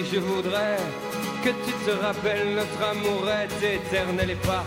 et 0.00 0.04
je 0.04 0.18
voudrais 0.18 0.78
que 1.44 1.50
tu 1.64 1.72
te 1.84 1.90
rappelles 2.04 2.54
notre 2.54 2.80
amour 2.92 3.22
est 3.42 3.74
éternel 3.76 4.30
et 4.30 4.40
pas 4.50 4.64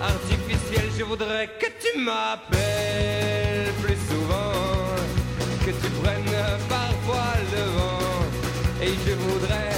artificiel. 0.00 0.84
Je 0.98 1.04
voudrais 1.04 1.48
que 1.60 1.68
tu 1.82 1.98
m'appelles 1.98 3.72
plus 3.82 4.00
souvent, 4.10 4.52
que 5.64 5.72
tu 5.80 5.88
prennes 6.02 6.38
parfois 6.68 7.32
le 7.54 7.64
vent. 7.76 8.22
Et 8.82 8.94
je 9.06 9.14
voudrais 9.24 9.74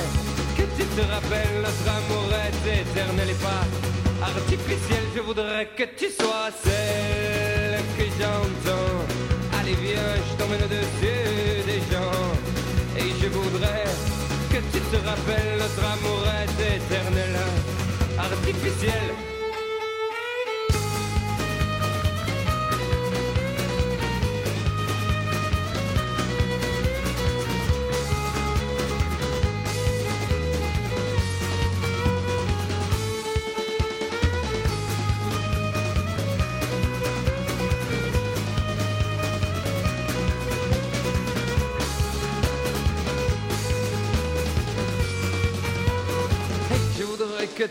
que 0.56 0.64
tu 0.76 0.84
te 0.96 1.02
rappelles 1.12 1.56
notre 1.66 1.86
amour 1.98 2.28
est 2.46 2.80
éternel 2.82 3.28
et 3.30 3.40
pas 3.48 3.64
artificiel. 4.32 5.02
Je 5.14 5.20
voudrais 5.20 5.66
que 5.76 5.84
tu 5.98 6.06
sois 6.18 6.48
celle 6.64 7.80
que 7.96 8.04
j'entends. 8.18 8.96
Allez 9.58 9.76
viens, 9.84 10.12
je 10.26 10.32
t'emmène 10.38 10.62
au-dessus 10.68 11.64
des 11.70 11.80
gens. 11.92 12.24
Et 12.98 13.10
je 13.20 13.28
voudrais 13.28 13.84
que 14.60 14.78
tu 14.78 14.80
te 14.80 14.96
rappelles 14.96 15.58
notre 15.58 15.84
amour 15.84 16.24
est 16.40 16.76
éternel, 16.76 17.36
artificiel. 18.18 19.35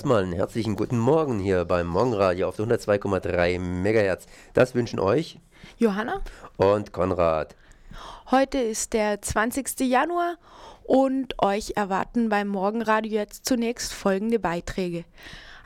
Erstmal 0.00 0.22
einen 0.22 0.32
herzlichen 0.32 0.76
guten 0.76 0.98
Morgen 0.98 1.38
hier 1.38 1.66
beim 1.66 1.86
Morgenradio 1.86 2.48
auf 2.48 2.56
der 2.56 2.64
102,3 2.64 3.58
MHz. 3.58 4.24
Das 4.54 4.74
wünschen 4.74 4.98
euch 4.98 5.38
Johanna, 5.76 6.22
und 6.56 6.90
Konrad. 6.94 7.54
heute 8.30 8.56
ist 8.56 8.94
der 8.94 9.20
20. 9.20 9.80
Januar 9.80 10.38
und 10.84 11.34
euch 11.42 11.74
erwarten 11.76 12.30
beim 12.30 12.48
Morgenradio 12.48 13.12
jetzt 13.12 13.44
zunächst 13.44 13.92
folgende 13.92 14.38
Beiträge. 14.38 15.04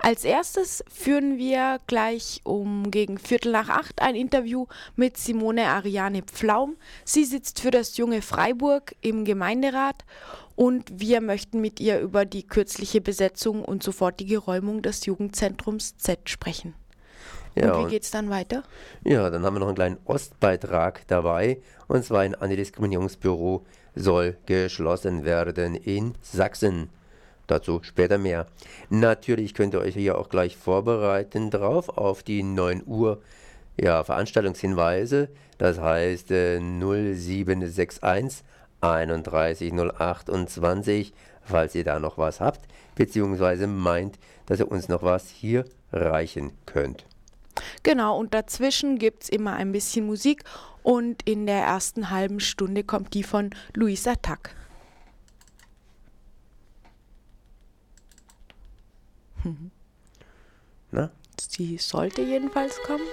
Als 0.04 0.22
erstes 0.22 0.84
führen 0.92 1.38
wir 1.38 1.81
gleich 1.87 2.42
um 2.44 2.91
gegen 2.91 3.16
Viertel 3.16 3.53
nach 3.53 3.70
acht 3.70 4.03
ein 4.03 4.15
Interview 4.15 4.66
mit 4.97 5.16
Simone 5.16 5.65
Ariane 5.65 6.20
Pflaum. 6.20 6.76
Sie 7.06 7.25
sitzt 7.25 7.60
für 7.60 7.70
das 7.70 7.97
junge 7.97 8.20
Freiburg 8.20 8.94
im 9.00 9.25
Gemeinderat 9.25 10.04
und 10.56 11.00
wir 11.00 11.22
möchten 11.22 11.62
mit 11.62 11.81
ihr 11.81 12.00
über 12.00 12.26
die 12.26 12.47
kürzliche 12.47 13.00
Besetzung 13.00 13.65
und 13.65 13.82
sofortige 13.82 14.37
Räumung 14.37 14.82
des 14.82 15.06
Jugendzentrums 15.06 15.97
Z 15.97 16.28
sprechen. 16.28 16.75
Ja, 17.54 17.72
und 17.72 17.78
wie 17.78 17.84
und- 17.84 17.88
geht's 17.88 18.10
dann 18.10 18.28
weiter? 18.28 18.62
Ja, 19.04 19.31
dann 19.31 19.42
haben 19.42 19.54
wir 19.54 19.60
noch 19.60 19.69
einen 19.69 19.76
kleinen 19.76 19.98
Ostbeitrag 20.04 21.09
dabei. 21.09 21.62
Und 21.88 22.04
zwar 22.04 22.21
ein 22.21 22.34
Antidiskriminierungsbüro 22.34 23.65
soll 23.94 24.36
geschlossen 24.44 25.25
werden 25.25 25.76
in 25.76 26.12
Sachsen. 26.21 26.91
Dazu 27.47 27.81
später 27.82 28.19
mehr. 28.19 28.47
Natürlich 28.88 29.55
könnt 29.55 29.75
ihr 29.75 29.81
euch 29.81 29.94
hier 29.94 30.19
auch 30.19 30.28
gleich 30.28 30.56
vorbereiten 30.56 31.50
drauf 31.50 31.88
auf 31.91 32.22
die 32.22 32.43
9 32.43 32.82
Uhr 32.87 33.21
ja, 33.77 34.03
Veranstaltungshinweise. 34.05 35.28
Das 35.59 35.78
heißt 35.78 36.31
äh, 36.31 36.59
0761 36.60 38.44
31 38.81 39.72
028, 39.72 41.12
falls 41.43 41.75
ihr 41.75 41.84
da 41.84 41.99
noch 41.99 42.19
was 42.19 42.41
habt, 42.41 42.60
beziehungsweise 42.94 43.66
meint, 43.66 44.19
dass 44.47 44.60
ihr 44.60 44.71
uns 44.71 44.88
noch 44.88 45.03
was 45.03 45.28
hier 45.28 45.65
reichen 45.93 46.53
könnt. 46.66 47.06
Genau, 47.83 48.19
und 48.19 48.34
dazwischen 48.34 48.99
gibt 48.99 49.25
es 49.25 49.28
immer 49.28 49.54
ein 49.54 49.72
bisschen 49.72 50.06
Musik 50.06 50.44
und 50.83 51.22
in 51.25 51.47
der 51.47 51.62
ersten 51.62 52.10
halben 52.10 52.41
Stunde 52.41 52.84
kommt 52.84 53.15
die 53.15 53.22
von 53.22 53.50
Luisa 53.75 54.15
Tack. 54.16 54.54
Na? 60.91 61.10
Sie 61.36 61.78
sollte 61.78 62.24
jedenfalls 62.26 62.80
kommen. 62.86 63.06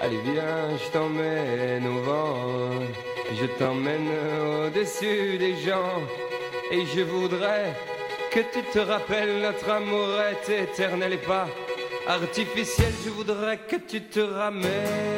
Allez 0.00 0.20
viens, 0.22 0.78
je 0.78 0.90
t'emmène 0.92 1.86
au 1.86 2.00
vent, 2.02 2.70
je 3.34 3.46
t'emmène 3.58 4.08
au-dessus 4.66 5.38
des 5.38 5.56
gens, 5.56 6.00
et 6.70 6.86
je 6.86 7.02
voudrais 7.02 7.74
que 8.30 8.40
tu 8.52 8.62
te 8.72 8.78
rappelles 8.78 9.42
notre 9.42 9.68
amour 9.68 10.20
est 10.20 10.48
éternel 10.48 11.14
et 11.14 11.18
pas 11.18 11.48
artificiel. 12.06 12.92
Je 13.04 13.10
voudrais 13.10 13.58
que 13.58 13.76
tu 13.76 14.00
te 14.02 14.20
ramènes 14.20 15.17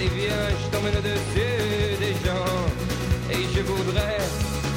Allez 0.00 0.08
viens, 0.16 0.48
je 0.48 0.70
t'emmène 0.70 0.96
au-dessus 0.96 1.98
des 2.00 2.14
gens. 2.24 2.56
Et 3.30 3.44
je 3.54 3.60
voudrais 3.60 4.16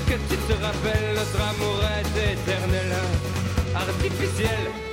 que 0.06 0.16
tu 0.30 0.36
te 0.36 0.54
rappelles 0.62 1.16
notre 1.16 1.42
amour 1.50 1.80
est 1.98 2.34
éternel, 2.34 2.92
artificiel. 3.74 4.93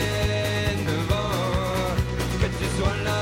ولا 2.79 3.21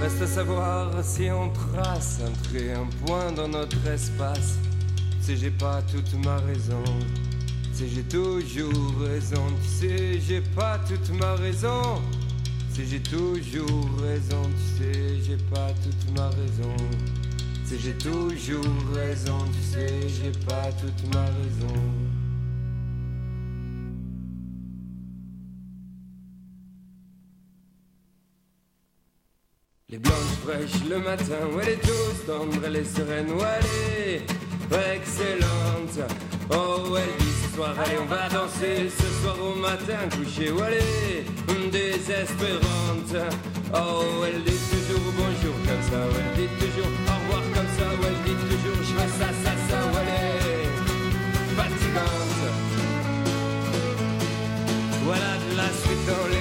Reste 0.00 0.22
à 0.22 0.26
savoir 0.26 1.04
si 1.04 1.28
on 1.30 1.50
trace 1.50 2.20
un 2.26 2.32
trait, 2.48 2.72
un 2.72 2.86
point 3.04 3.32
dans 3.32 3.48
notre 3.48 3.86
espace. 3.86 4.56
Tu 4.96 5.26
sais, 5.26 5.36
j'ai 5.36 5.50
pas 5.50 5.82
toute 5.82 6.14
ma 6.24 6.38
raison. 6.38 6.82
Tu 7.72 7.84
sais, 7.84 7.88
j'ai 7.88 8.02
toujours 8.04 8.94
raison. 8.98 9.44
Tu 9.62 9.68
sais, 9.68 10.20
j'ai 10.20 10.40
pas 10.40 10.78
toute 10.88 11.10
ma 11.18 11.34
raison. 11.34 12.00
Tu 12.72 12.76
sais, 12.76 12.86
j'ai 12.86 13.02
toujours 13.02 13.90
raison. 14.00 14.42
Tu 14.42 14.82
sais, 14.82 15.20
j'ai 15.22 15.36
pas 15.36 15.68
toute 15.84 16.16
ma 16.16 16.30
raison. 16.30 16.74
Tu 17.64 17.66
sais, 17.66 17.78
j'ai 17.78 17.98
toujours 17.98 18.64
raison. 18.94 19.38
Tu 19.52 19.74
sais, 19.74 20.08
j'ai 20.08 20.32
pas 20.46 20.72
toute 20.80 21.14
ma 21.14 21.24
raison. 21.24 22.09
Les 29.90 29.98
blanches 29.98 30.38
fraîches 30.44 30.88
le 30.88 30.98
matin, 31.00 31.50
où 31.52 31.58
elle 31.58 31.70
est 31.70 31.84
douce, 31.84 32.24
tendre, 32.24 32.54
elle 32.64 32.76
est 32.76 32.84
sereine, 32.84 33.26
où 33.32 33.40
elle 33.42 33.66
est 33.98 34.22
excellente. 34.94 35.98
Oh, 36.52 36.96
elle 36.96 37.16
dit 37.18 37.34
ce 37.42 37.56
soir, 37.56 37.74
allez, 37.76 37.98
on 38.00 38.06
va 38.06 38.28
danser 38.28 38.88
ce 38.88 39.08
soir 39.20 39.36
au 39.42 39.56
matin, 39.56 39.98
coucher, 40.16 40.52
où 40.52 40.60
elle 40.62 40.74
est 40.74 41.24
désespérante. 41.72 43.16
Oh, 43.74 44.24
elle 44.28 44.44
dit 44.44 44.62
toujours 44.70 45.10
bonjour 45.18 45.56
comme 45.66 45.82
ça, 45.90 45.98
où 46.06 46.14
elle 46.20 46.32
dit 46.38 46.52
toujours 46.54 46.86
au 46.86 47.14
revoir 47.24 47.44
comme 47.52 47.70
ça, 47.76 47.86
où 47.90 48.00
elle 48.06 48.20
dit 48.24 48.38
toujours 48.46 48.78
je 48.86 48.92
fais 48.94 49.10
ça, 49.18 49.28
ça, 49.42 49.52
ça, 49.68 49.78
où 49.86 49.94
elle 50.02 50.12
est 50.14 50.70
fatigante. 51.56 52.38
Voilà 55.02 55.32
de 55.50 55.56
la 55.56 55.68
suite 55.82 56.04
dans 56.06 56.28
les 56.30 56.39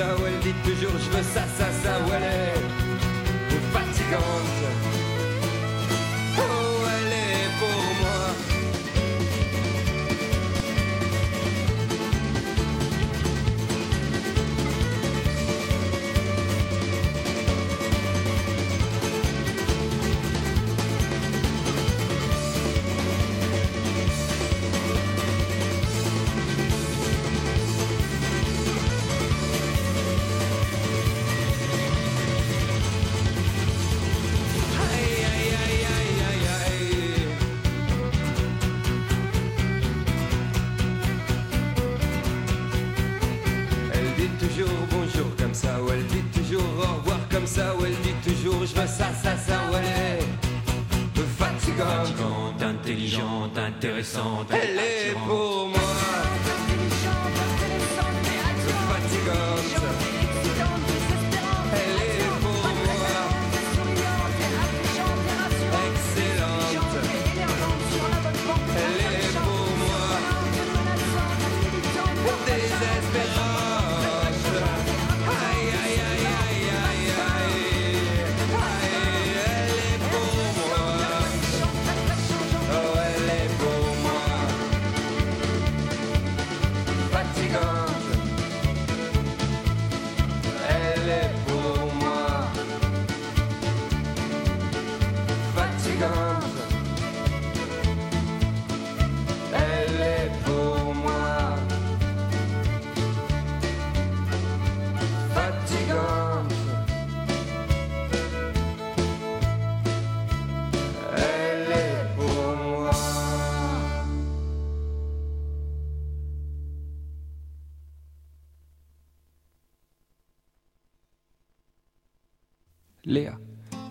ça, 0.00 0.16
ou 0.16 0.26
elle 0.26 0.38
dit 0.40 0.54
toujours 0.64 0.96
je 0.98 1.10
veux 1.10 1.22
ça, 1.22 1.44
ça, 1.58 1.66
ça, 1.82 1.92
où 2.06 2.12
elle 2.14 2.29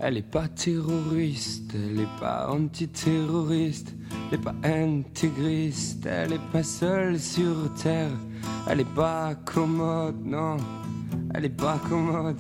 Elle 0.10 0.18
est 0.18 0.22
pas 0.24 0.48
terroriste, 0.48 1.72
elle 1.76 2.00
est 2.00 2.20
pas 2.20 2.50
antiterroriste, 2.50 3.94
elle 4.32 4.40
est 4.40 4.42
pas 4.42 4.56
intégriste, 4.64 6.04
elle 6.08 6.34
est 6.34 6.52
pas 6.52 6.64
seule 6.64 7.20
sur 7.20 7.72
terre, 7.76 8.18
elle 8.68 8.80
est 8.80 8.96
pas 8.96 9.36
commode, 9.46 10.26
non, 10.26 10.58
elle 11.36 11.46
est 11.46 11.50
pas 11.50 11.80
commode, 11.88 12.40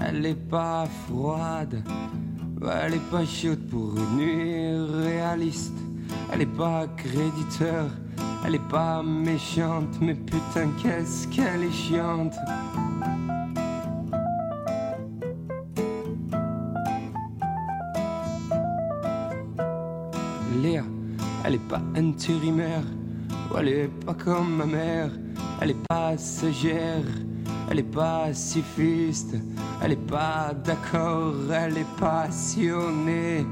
elle 0.00 0.26
est 0.26 0.48
pas 0.48 0.86
froide, 1.08 1.82
elle 2.62 2.94
est 2.94 3.10
pas 3.10 3.26
chaude 3.26 3.66
pour 3.68 3.96
une 3.96 4.16
nuit 4.16 5.02
réaliste, 5.02 5.74
elle 6.32 6.42
est 6.42 6.56
pas 6.56 6.86
créditeur, 6.98 7.90
elle 8.46 8.54
est 8.54 8.68
pas 8.70 9.02
méchante, 9.02 10.00
mais 10.00 10.14
putain 10.14 10.70
qu'est-ce 10.80 11.26
qu'elle 11.26 11.64
est 11.64 11.72
chiante. 11.72 12.36
Elle 21.48 21.54
est 21.54 21.68
pas 21.70 21.80
intérimaire, 21.96 22.82
elle 23.58 23.68
est 23.68 24.04
pas 24.04 24.12
comme 24.12 24.56
ma 24.56 24.66
mère, 24.66 25.10
elle 25.62 25.70
est 25.70 25.88
passagère, 25.88 27.06
elle 27.70 27.78
est 27.78 27.90
pacifiste, 27.90 29.34
elle 29.82 29.92
est 29.92 30.06
pas 30.06 30.52
d'accord, 30.62 31.32
elle 31.50 31.78
est 31.78 31.96
passionnée. 31.98 33.46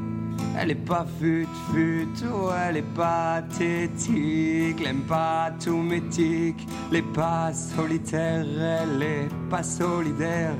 Elle 0.59 0.73
est 0.73 0.75
pas 0.75 1.07
fut 1.19 1.49
fut, 1.73 2.07
oh, 2.31 2.51
elle 2.69 2.77
est 2.77 2.95
pathétique, 2.95 4.77
elle 4.79 4.87
aime 4.89 5.07
pas 5.09 5.51
tout 5.59 5.79
métique, 5.79 6.69
elle 6.91 6.99
est 6.99 7.13
pas 7.15 7.51
solitaire, 7.55 8.45
elle 8.45 9.03
est 9.03 9.29
pas 9.49 9.63
solidaire, 9.63 10.55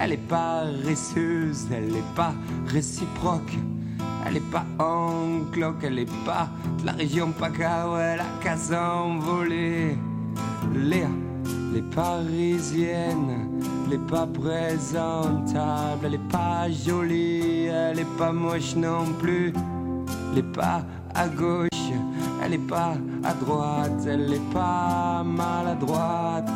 elle 0.00 0.12
est 0.12 0.28
paresseuse, 0.28 1.66
elle 1.72 1.96
est 1.96 2.14
pas 2.14 2.32
réciproque. 2.68 3.58
Elle 4.28 4.38
est 4.38 4.50
pas 4.50 4.64
anglo, 4.80 5.74
elle 5.82 6.00
est 6.00 6.24
pas 6.24 6.48
de 6.80 6.86
la 6.86 6.92
région 6.92 7.30
PACA, 7.30 7.86
elle 8.00 8.20
a 8.20 8.24
qu'à 8.42 8.56
s'envoler. 8.56 9.96
Léa, 10.74 11.06
les 11.72 11.82
parisiennes, 11.82 13.62
elle 13.90 14.00
pas 14.00 14.26
présentable, 14.26 16.06
elle 16.06 16.14
est 16.14 16.28
pas 16.30 16.68
jolie, 16.70 17.66
elle 17.66 18.00
est 18.00 18.16
pas 18.18 18.32
moche 18.32 18.74
non 18.74 19.04
plus. 19.20 19.52
Elle 20.34 20.42
pas 20.52 20.82
à 21.14 21.28
gauche, 21.28 21.68
elle 22.42 22.54
est 22.54 22.68
pas 22.68 22.94
à 23.22 23.32
droite, 23.32 24.06
elle 24.08 24.32
est 24.32 24.52
pas 24.52 25.22
maladroite. 25.24 26.50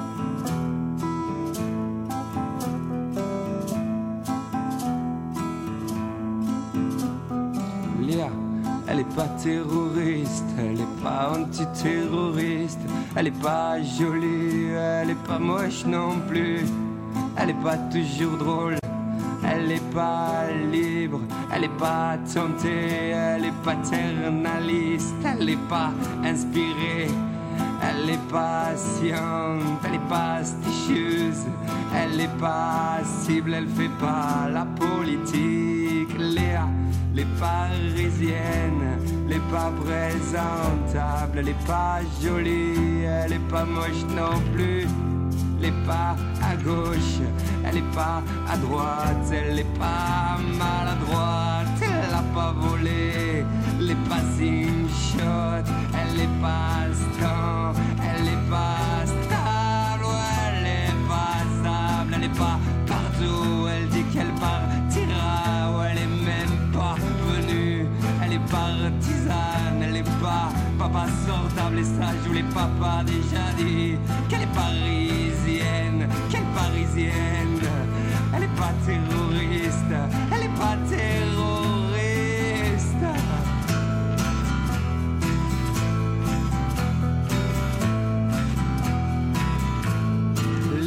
Elle 9.00 9.06
est 9.06 9.16
pas 9.16 9.28
terroriste, 9.42 10.44
elle 10.58 10.78
est 10.78 11.02
pas 11.02 11.32
antiterroriste, 11.34 12.80
elle 13.16 13.28
est 13.28 13.40
pas 13.42 13.80
jolie, 13.80 14.66
elle 14.76 15.08
est 15.08 15.26
pas 15.26 15.38
moche 15.38 15.86
non 15.86 16.16
plus, 16.28 16.66
elle 17.38 17.48
est 17.48 17.62
pas 17.62 17.78
toujours 17.90 18.36
drôle, 18.36 18.76
elle 19.42 19.72
est 19.72 19.90
pas 19.94 20.44
libre, 20.70 21.20
elle 21.50 21.64
est 21.64 21.78
pas 21.78 22.18
tentée, 22.34 23.12
elle 23.14 23.46
est 23.46 23.62
paternaliste, 23.64 25.14
elle 25.24 25.48
est 25.48 25.68
pas 25.70 25.92
inspirée. 26.22 27.08
Elle 27.82 28.10
est 28.10 28.28
patiente, 28.30 29.80
elle 29.82 29.94
est 29.94 30.08
pas 30.10 30.44
stichieuse, 30.44 31.46
elle 31.96 32.20
est 32.20 32.38
passible, 32.38 33.54
elle 33.54 33.68
fait 33.68 33.88
pas 33.98 34.50
la 34.52 34.66
politique. 34.66 35.69
Les 37.12 37.26
parisiennes, 37.38 38.98
les 39.28 39.40
pas 39.50 39.72
présentables, 39.84 41.48
est 41.48 41.66
pas 41.66 42.00
jolie, 42.22 43.02
elle 43.02 43.32
est 43.32 43.48
pas 43.50 43.64
moche 43.64 44.04
non 44.14 44.40
plus. 44.54 44.86
Elle 45.62 45.66
est 45.66 45.86
pas 45.86 46.16
à 46.42 46.56
gauche, 46.56 47.20
elle 47.64 47.76
est 47.76 47.92
pas 47.94 48.22
à 48.48 48.56
droite, 48.56 49.30
elle 49.30 49.58
est 49.58 49.78
pas 49.78 50.38
maladroite, 50.58 51.66
elle 51.82 52.14
a 52.14 52.22
pas 52.34 52.52
volé, 52.52 53.44
elle 53.78 53.90
est 53.90 54.08
pas 54.08 54.22
shot, 54.88 55.64
elle 55.92 56.20
est 56.20 56.40
pas 56.40 56.88
stand, 56.94 57.76
elle 58.02 58.28
est 58.28 58.44
pas 58.48 59.04
stable, 59.04 60.06
elle 60.46 60.66
est 60.66 60.96
pas 61.08 61.40
stable, 61.58 62.14
elle 62.14 62.24
est 62.24 62.38
pas 62.38 62.58
partout, 62.86 63.68
elle 63.68 63.88
dit 63.88 64.04
qu'elle 64.04 64.32
partira, 64.40 64.79
partisane, 68.60 69.96
est 69.96 70.10
pas 70.22 70.48
papa 70.78 71.06
sortable 71.26 71.78
et 71.78 71.84
ça 71.84 72.08
je 72.24 72.32
les 72.32 72.42
papas 72.42 73.02
déjà 73.04 73.46
dit 73.58 73.96
qu'elle 74.28 74.42
est 74.42 74.54
parisienne, 74.54 76.08
qu'elle 76.30 76.48
parisienne, 76.54 77.62
elle 78.34 78.44
est 78.44 78.56
pas 78.62 78.72
terroriste, 78.86 79.94
elle 80.32 80.44
est 80.48 80.56
pas 80.62 80.76
terroriste. 80.88 81.50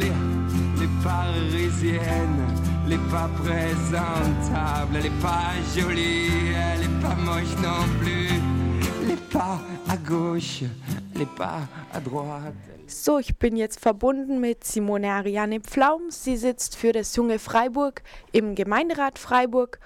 Les, 0.00 0.12
les 0.80 0.90
parisiennes, 1.02 2.33
elle 2.86 2.92
est 2.92 3.10
pas 3.10 3.28
présentable, 3.42 4.96
elle 4.96 5.06
est 5.06 5.22
pas 5.22 5.52
jolie, 5.74 6.28
elle 6.54 6.82
est 6.82 7.02
pas 7.02 7.14
moche 7.14 7.56
non 7.62 7.84
plus. 8.00 8.28
Elle 9.02 9.12
est 9.12 9.32
pas 9.32 9.58
à 9.88 9.96
gauche, 9.96 10.62
elle 11.14 11.22
est 11.22 11.36
pas 11.36 11.60
à 11.92 12.00
droite. 12.00 12.54
So, 12.86 13.18
ich 13.18 13.38
bin 13.38 13.56
jetzt 13.56 13.80
verbunden 13.80 14.40
mit 14.40 14.62
Simone 14.62 15.06
Ariane 15.06 15.60
Pflaum. 15.60 16.10
Sie 16.10 16.36
sitzt 16.36 16.76
für 16.76 16.92
das 16.92 17.16
Junge 17.16 17.38
Freiburg 17.38 18.02
im 18.32 18.54
Gemeinderat 18.54 19.18
Freiburg 19.18 19.78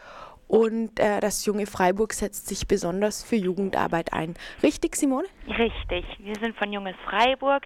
und 0.49 0.99
äh, 0.99 1.21
das 1.21 1.45
Junge 1.47 1.67
Freiburg 1.67 2.12
setzt 2.12 2.49
sich 2.49 2.67
besonders 2.67 3.23
für 3.23 3.37
Jugendarbeit 3.37 4.12
ein. 4.12 4.35
Richtig, 4.62 4.97
Simone? 4.97 5.28
Richtig. 5.47 6.05
Wir 6.19 6.35
sind 6.37 6.57
von 6.57 6.73
Junges 6.73 6.97
Freiburg 7.05 7.64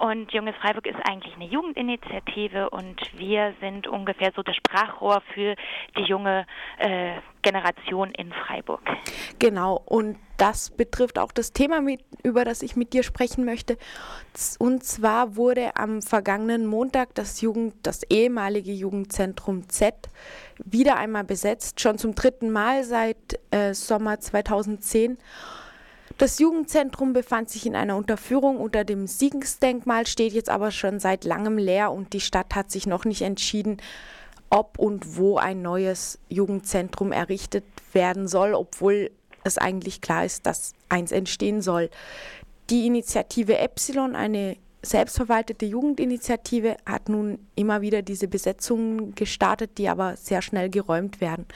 und 0.00 0.32
Junges 0.32 0.56
Freiburg 0.56 0.86
ist 0.86 0.98
eigentlich 1.08 1.34
eine 1.36 1.46
Jugendinitiative 1.46 2.70
und 2.70 3.00
wir 3.16 3.54
sind 3.60 3.86
ungefähr 3.86 4.32
so 4.34 4.42
das 4.42 4.56
Sprachrohr 4.56 5.22
für 5.32 5.54
die 5.96 6.02
junge 6.02 6.46
äh, 6.78 7.12
Generation 7.44 8.10
in 8.10 8.32
Freiburg. 8.32 8.80
Genau, 9.38 9.80
und 9.84 10.16
das 10.36 10.70
betrifft 10.70 11.18
auch 11.18 11.30
das 11.30 11.52
Thema, 11.52 11.80
mit, 11.80 12.00
über 12.24 12.44
das 12.44 12.62
ich 12.62 12.74
mit 12.74 12.92
dir 12.92 13.04
sprechen 13.04 13.44
möchte. 13.44 13.78
Und 14.58 14.82
zwar 14.82 15.36
wurde 15.36 15.76
am 15.76 16.02
vergangenen 16.02 16.66
Montag 16.66 17.14
das, 17.14 17.40
Jugend, 17.40 17.74
das 17.84 18.02
ehemalige 18.04 18.72
Jugendzentrum 18.72 19.68
Z 19.68 19.94
wieder 20.64 20.96
einmal 20.96 21.24
besetzt, 21.24 21.80
schon 21.80 21.98
zum 21.98 22.16
dritten 22.16 22.50
Mal 22.50 22.82
seit 22.82 23.38
äh, 23.52 23.74
Sommer 23.74 24.18
2010. 24.18 25.18
Das 26.18 26.38
Jugendzentrum 26.38 27.12
befand 27.12 27.50
sich 27.50 27.66
in 27.66 27.74
einer 27.74 27.96
Unterführung 27.96 28.58
unter 28.58 28.84
dem 28.84 29.06
Siegensdenkmal, 29.06 30.06
steht 30.06 30.32
jetzt 30.32 30.48
aber 30.48 30.70
schon 30.70 31.00
seit 31.00 31.24
langem 31.24 31.58
leer 31.58 31.90
und 31.90 32.12
die 32.12 32.20
Stadt 32.20 32.54
hat 32.54 32.70
sich 32.70 32.86
noch 32.86 33.04
nicht 33.04 33.22
entschieden, 33.22 33.78
ob 34.54 34.78
und 34.78 35.16
wo 35.16 35.36
ein 35.36 35.62
neues 35.62 36.20
Jugendzentrum 36.28 37.10
errichtet 37.10 37.64
werden 37.92 38.28
soll, 38.28 38.54
obwohl 38.54 39.10
es 39.42 39.58
eigentlich 39.58 40.00
klar 40.00 40.24
ist, 40.24 40.46
dass 40.46 40.74
eins 40.88 41.10
entstehen 41.10 41.60
soll. 41.60 41.90
Die 42.70 42.86
Initiative 42.86 43.58
Epsilon, 43.58 44.14
eine 44.14 44.56
selbstverwaltete 44.80 45.66
Jugendinitiative, 45.66 46.76
hat 46.86 47.08
nun 47.08 47.40
immer 47.56 47.80
wieder 47.80 48.02
diese 48.02 48.28
Besetzungen 48.28 49.16
gestartet, 49.16 49.76
die 49.76 49.88
aber 49.88 50.14
sehr 50.14 50.40
schnell 50.40 50.70
geräumt 50.70 51.20
werden. 51.20 51.46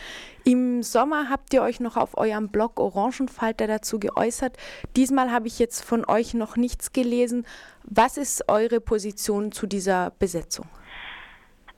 Im 0.43 0.83
Sommer 0.83 1.31
habt 1.31 1.55
ihr 1.55 1.63
euch 1.63 1.79
noch 1.79 1.97
auf 1.97 2.19
eurem 2.19 2.49
Blog 2.49 2.81
Orangenfalter 2.81 3.69
dazu 3.69 4.01
geäußert. 4.01 4.57
Diesmal 4.97 5.31
habe 5.31 5.47
ich 5.47 5.61
jetzt 5.61 5.85
von 5.85 6.05
euch 6.05 6.35
noch 6.35 6.57
nichts 6.57 6.93
gelesen. 6.93 7.47
Was 7.85 8.17
ist 8.17 8.49
eure 8.49 8.81
Position 8.81 9.53
zu 9.53 9.69
dieser 9.69 10.13
Besetzung? 10.19 10.67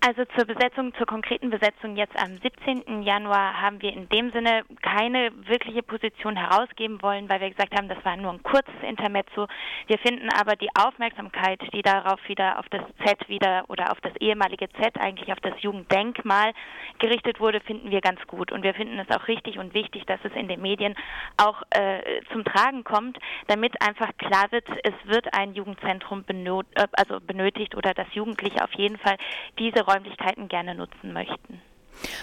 Also 0.03 0.25
zur 0.35 0.47
Besetzung, 0.47 0.95
zur 0.95 1.05
konkreten 1.05 1.51
Besetzung 1.51 1.95
jetzt 1.95 2.17
am 2.19 2.39
17. 2.39 3.03
Januar 3.03 3.61
haben 3.61 3.83
wir 3.83 3.93
in 3.93 4.09
dem 4.09 4.33
Sinne 4.33 4.63
keine 4.81 5.31
wirkliche 5.47 5.83
Position 5.83 6.37
herausgeben 6.37 7.03
wollen, 7.03 7.29
weil 7.29 7.43
wir 7.43 7.51
gesagt 7.51 7.77
haben, 7.77 7.87
das 7.87 8.03
war 8.03 8.17
nur 8.17 8.33
ein 8.33 8.43
kurzes 8.43 8.73
Intermezzo. 8.81 9.47
Wir 9.89 9.99
finden 9.99 10.31
aber 10.31 10.57
die 10.57 10.71
Aufmerksamkeit, 10.75 11.61
die 11.75 11.83
darauf 11.83 12.19
wieder 12.29 12.59
auf 12.59 12.67
das 12.71 12.81
Z 13.05 13.29
wieder 13.29 13.67
oder 13.69 13.93
auf 13.93 14.01
das 14.01 14.17
ehemalige 14.21 14.71
Z, 14.81 14.99
eigentlich 14.99 15.31
auf 15.33 15.41
das 15.41 15.53
Jugenddenkmal 15.61 16.53
gerichtet 16.99 17.39
wurde, 17.39 17.61
finden 17.61 17.91
wir 17.91 18.01
ganz 18.01 18.27
gut. 18.27 18.53
Und 18.53 18.63
wir 18.63 18.73
finden 18.73 18.99
es 18.99 19.15
auch 19.15 19.29
richtig 19.29 19.59
und 19.59 19.75
wichtig, 19.75 20.07
dass 20.07 20.21
es 20.25 20.33
in 20.33 20.49
den 20.49 20.63
Medien 20.63 20.95
auch 21.37 21.61
äh, 21.73 22.23
zum 22.33 22.45
Tragen 22.45 22.85
kommt, 22.85 23.19
damit 23.49 23.75
einfach 23.83 24.17
klar 24.17 24.51
wird, 24.51 24.67
es 24.83 24.95
wird 25.05 25.35
ein 25.35 25.53
Jugendzentrum 25.53 26.25
benöt 26.25 26.67
äh, 26.75 26.87
also 26.93 27.21
benötigt 27.21 27.75
oder 27.77 27.93
dass 27.93 28.07
Jugendliche 28.15 28.65
auf 28.65 28.73
jeden 28.73 28.97
Fall 28.97 29.19
diese 29.59 29.90
Räumlichkeiten 29.91 30.49
gerne 30.49 30.75
nutzen 30.75 31.13
möchten. 31.13 31.61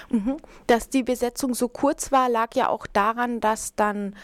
Mhm. 0.09 0.37
Dass 0.67 0.89
die 0.89 1.03
Besetzung 1.03 1.53
so 1.53 1.67
kurz 1.67 2.11
war, 2.11 2.29
lag 2.29 2.55
ja 2.55 2.69
auch 2.69 2.87
daran, 2.87 3.39
dass 3.39 3.75
dann 3.75 4.15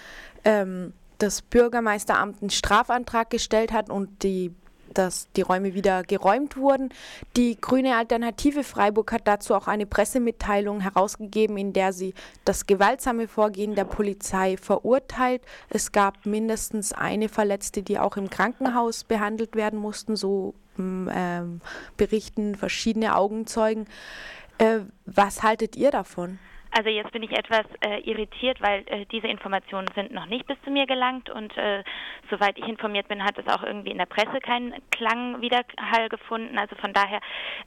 ähm, 0.45 0.93
das 1.19 1.41
Bürgermeisteramt 1.41 2.41
einen 2.41 2.49
Strafantrag 2.49 3.29
gestellt 3.29 3.71
hat 3.71 3.89
und 3.89 4.23
die 4.23 4.53
dass 4.93 5.27
die 5.35 5.41
Räume 5.41 5.73
wieder 5.73 6.03
geräumt 6.03 6.55
wurden. 6.55 6.89
Die 7.35 7.59
Grüne 7.59 7.95
Alternative 7.95 8.63
Freiburg 8.63 9.11
hat 9.11 9.27
dazu 9.27 9.55
auch 9.55 9.67
eine 9.67 9.85
Pressemitteilung 9.85 10.81
herausgegeben, 10.81 11.57
in 11.57 11.73
der 11.73 11.93
sie 11.93 12.13
das 12.45 12.67
gewaltsame 12.67 13.27
Vorgehen 13.27 13.73
der 13.73 13.85
Polizei 13.85 14.57
verurteilt. 14.57 15.41
Es 15.69 15.91
gab 15.91 16.25
mindestens 16.25 16.93
eine 16.93 17.29
Verletzte, 17.29 17.81
die 17.81 17.99
auch 17.99 18.17
im 18.17 18.29
Krankenhaus 18.29 19.03
behandelt 19.03 19.55
werden 19.55 19.79
mussten, 19.79 20.15
so 20.15 20.53
ähm, 20.77 21.61
berichten 21.97 22.55
verschiedene 22.55 23.15
Augenzeugen. 23.15 23.87
Äh, 24.57 24.79
was 25.05 25.43
haltet 25.43 25.75
ihr 25.75 25.91
davon? 25.91 26.39
Also 26.75 26.89
jetzt 26.89 27.11
bin 27.11 27.21
ich 27.21 27.31
etwas 27.31 27.65
äh, 27.81 27.99
irritiert, 27.99 28.59
weil 28.59 28.83
äh, 28.87 29.05
diese 29.11 29.27
Informationen 29.27 29.87
sind 29.93 30.11
noch 30.11 30.25
nicht 30.25 30.47
bis 30.47 30.57
zu 30.63 30.71
mir 30.71 30.87
gelangt 30.87 31.29
und 31.29 31.55
äh, 31.55 31.83
soweit 32.31 32.57
ich 32.57 32.67
informiert 32.67 33.07
bin, 33.07 33.23
hat 33.23 33.37
es 33.37 33.47
auch 33.47 33.61
irgendwie 33.61 33.91
in 33.91 33.99
der 33.99 34.07
Presse 34.07 34.39
keinen 34.41 34.73
Klang 34.89 35.39
Widerhall 35.39 36.09
gefunden. 36.09 36.57
Also 36.57 36.75
von 36.77 36.91
daher 36.91 37.19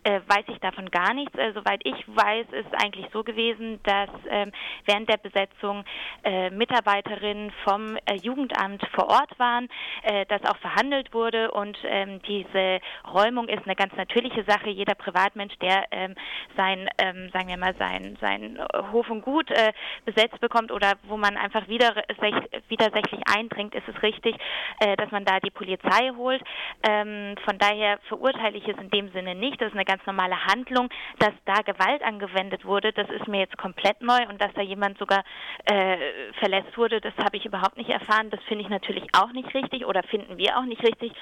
äh, 0.02 0.20
weiß 0.26 0.44
ich 0.48 0.58
davon 0.58 0.90
gar 0.90 1.14
nichts. 1.14 1.38
Äh, 1.38 1.52
soweit 1.52 1.82
ich 1.84 1.94
weiß, 2.08 2.46
ist 2.50 2.74
eigentlich 2.82 3.06
so 3.12 3.22
gewesen, 3.22 3.78
dass 3.84 4.10
ähm, 4.28 4.50
während 4.86 5.08
der 5.08 5.18
Besetzung 5.18 5.84
äh, 6.24 6.50
Mitarbeiterinnen 6.50 7.52
vom 7.62 7.96
äh, 8.06 8.16
Jugendamt 8.20 8.84
vor 8.92 9.08
Ort 9.08 9.38
waren, 9.38 9.68
äh, 10.02 10.26
dass 10.26 10.44
auch 10.44 10.56
verhandelt 10.56 11.14
wurde 11.14 11.52
und 11.52 11.78
ähm, 11.84 12.20
diese 12.22 12.80
Räumung 13.12 13.46
ist 13.46 13.64
eine 13.66 13.76
ganz 13.76 13.94
natürliche 13.94 14.42
Sache. 14.48 14.68
Jeder 14.70 14.96
Privatmensch, 14.96 15.54
der 15.60 15.84
ähm, 15.92 16.16
sein, 16.56 16.88
sagen 17.32 17.48
wir 17.48 17.58
mal, 17.58 17.74
sein, 17.78 18.16
sein 18.20 18.58
Hof 18.96 19.10
und 19.10 19.22
Gut 19.22 19.50
äh, 19.50 19.72
besetzt 20.04 20.40
bekommt 20.40 20.72
oder 20.72 20.94
wo 21.04 21.16
man 21.16 21.36
einfach 21.36 21.68
widersächlich 21.68 23.20
eindringt, 23.26 23.74
ist 23.74 23.88
es 23.88 24.02
richtig, 24.02 24.36
äh, 24.80 24.96
dass 24.96 25.10
man 25.10 25.24
da 25.24 25.38
die 25.40 25.50
Polizei 25.50 26.10
holt. 26.16 26.42
Ähm, 26.82 27.34
von 27.44 27.58
daher 27.58 27.98
verurteile 28.08 28.56
ich 28.56 28.66
es 28.66 28.76
in 28.78 28.90
dem 28.90 29.10
Sinne 29.12 29.34
nicht. 29.34 29.60
Das 29.60 29.68
ist 29.68 29.74
eine 29.74 29.84
ganz 29.84 30.04
normale 30.06 30.46
Handlung. 30.46 30.88
Dass 31.18 31.32
da 31.44 31.60
Gewalt 31.62 32.02
angewendet 32.02 32.64
wurde, 32.64 32.92
das 32.92 33.08
ist 33.10 33.28
mir 33.28 33.40
jetzt 33.40 33.58
komplett 33.58 34.00
neu 34.00 34.26
und 34.28 34.40
dass 34.40 34.52
da 34.54 34.62
jemand 34.62 34.98
sogar 34.98 35.24
äh, 35.64 36.32
verletzt 36.38 36.76
wurde, 36.78 37.00
das 37.00 37.14
habe 37.18 37.36
ich 37.36 37.44
überhaupt 37.44 37.76
nicht 37.76 37.90
erfahren. 37.90 38.30
Das 38.30 38.42
finde 38.44 38.64
ich 38.64 38.70
natürlich 38.70 39.04
auch 39.12 39.32
nicht 39.32 39.52
richtig 39.54 39.84
oder 39.84 40.02
finden 40.04 40.38
wir 40.38 40.56
auch 40.56 40.64
nicht 40.64 40.82
richtig. 40.82 41.12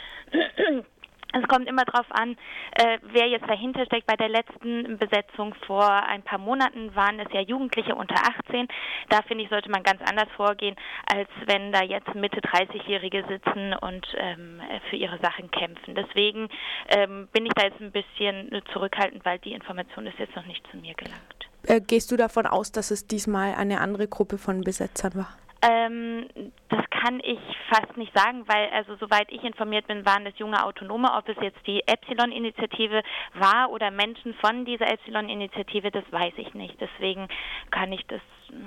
Es 1.35 1.49
kommt 1.49 1.68
immer 1.68 1.85
darauf 1.85 2.07
an, 2.11 2.37
äh, 2.73 2.99
wer 3.03 3.27
jetzt 3.27 3.49
dahinter 3.49 3.85
steckt. 3.87 4.07
Bei 4.07 4.16
der 4.16 4.29
letzten 4.29 4.99
Besetzung 4.99 5.55
vor 5.66 5.90
ein 5.90 6.23
paar 6.23 6.38
Monaten 6.38 6.94
waren 6.94 7.18
es 7.18 7.27
ja 7.33 7.40
Jugendliche 7.40 7.94
unter 7.94 8.14
18. 8.14 8.68
Da 9.09 9.23
finde 9.23 9.44
ich, 9.44 9.51
sollte 9.51 9.70
man 9.70 9.83
ganz 9.83 10.01
anders 10.03 10.29
vorgehen, 10.37 10.77
als 11.12 11.29
wenn 11.47 11.73
da 11.73 11.83
jetzt 11.83 12.14
Mitte 12.14 12.40
30-Jährige 12.40 13.25
sitzen 13.29 13.75
und 13.75 14.07
ähm, 14.16 14.61
für 14.90 14.97
ihre 14.97 15.18
Sachen 15.18 15.51
kämpfen. 15.51 15.94
Deswegen 15.94 16.49
ähm, 16.88 17.29
bin 17.33 17.47
ich 17.47 17.53
da 17.55 17.64
jetzt 17.64 17.81
ein 17.81 17.92
bisschen 17.92 18.62
zurückhaltend, 18.73 19.25
weil 19.25 19.38
die 19.40 19.53
Information 19.53 20.07
ist 20.07 20.18
jetzt 20.18 20.37
noch 20.37 20.47
nicht 20.47 20.64
zu 20.70 20.77
mir 20.77 20.94
gelangt. 20.94 21.49
Äh, 21.66 21.81
gehst 21.81 22.12
du 22.12 22.16
davon 22.16 22.47
aus, 22.47 22.73
dass 22.73 22.90
es 22.90 23.07
diesmal 23.07 23.55
eine 23.55 23.81
andere 23.81 24.07
Gruppe 24.07 24.38
von 24.38 24.61
Besetzern 24.61 25.14
war? 25.14 25.37
Ähm, 25.66 26.27
das 26.68 26.85
kann 26.90 27.20
ich 27.22 27.38
fast 27.70 27.96
nicht 27.96 28.12
sagen, 28.16 28.44
weil 28.46 28.68
also 28.70 28.96
soweit 28.96 29.31
ich 29.31 29.42
informiert 29.44 29.87
bin, 29.87 30.05
waren 30.05 30.24
das 30.24 30.38
junge 30.38 30.62
Autonome, 30.62 31.11
ob 31.16 31.29
es 31.29 31.37
jetzt 31.40 31.66
die 31.66 31.83
Epsilon-Initiative 31.87 33.03
war 33.35 33.70
oder 33.70 33.90
Menschen 33.90 34.35
von 34.35 34.64
dieser 34.64 34.90
Epsilon-Initiative, 34.92 35.90
das 35.90 36.05
weiß 36.11 36.35
ich 36.37 36.53
nicht. 36.55 36.79
Deswegen 36.81 37.29
kann 37.70 37.92
ich 37.92 38.05
das 38.07 38.20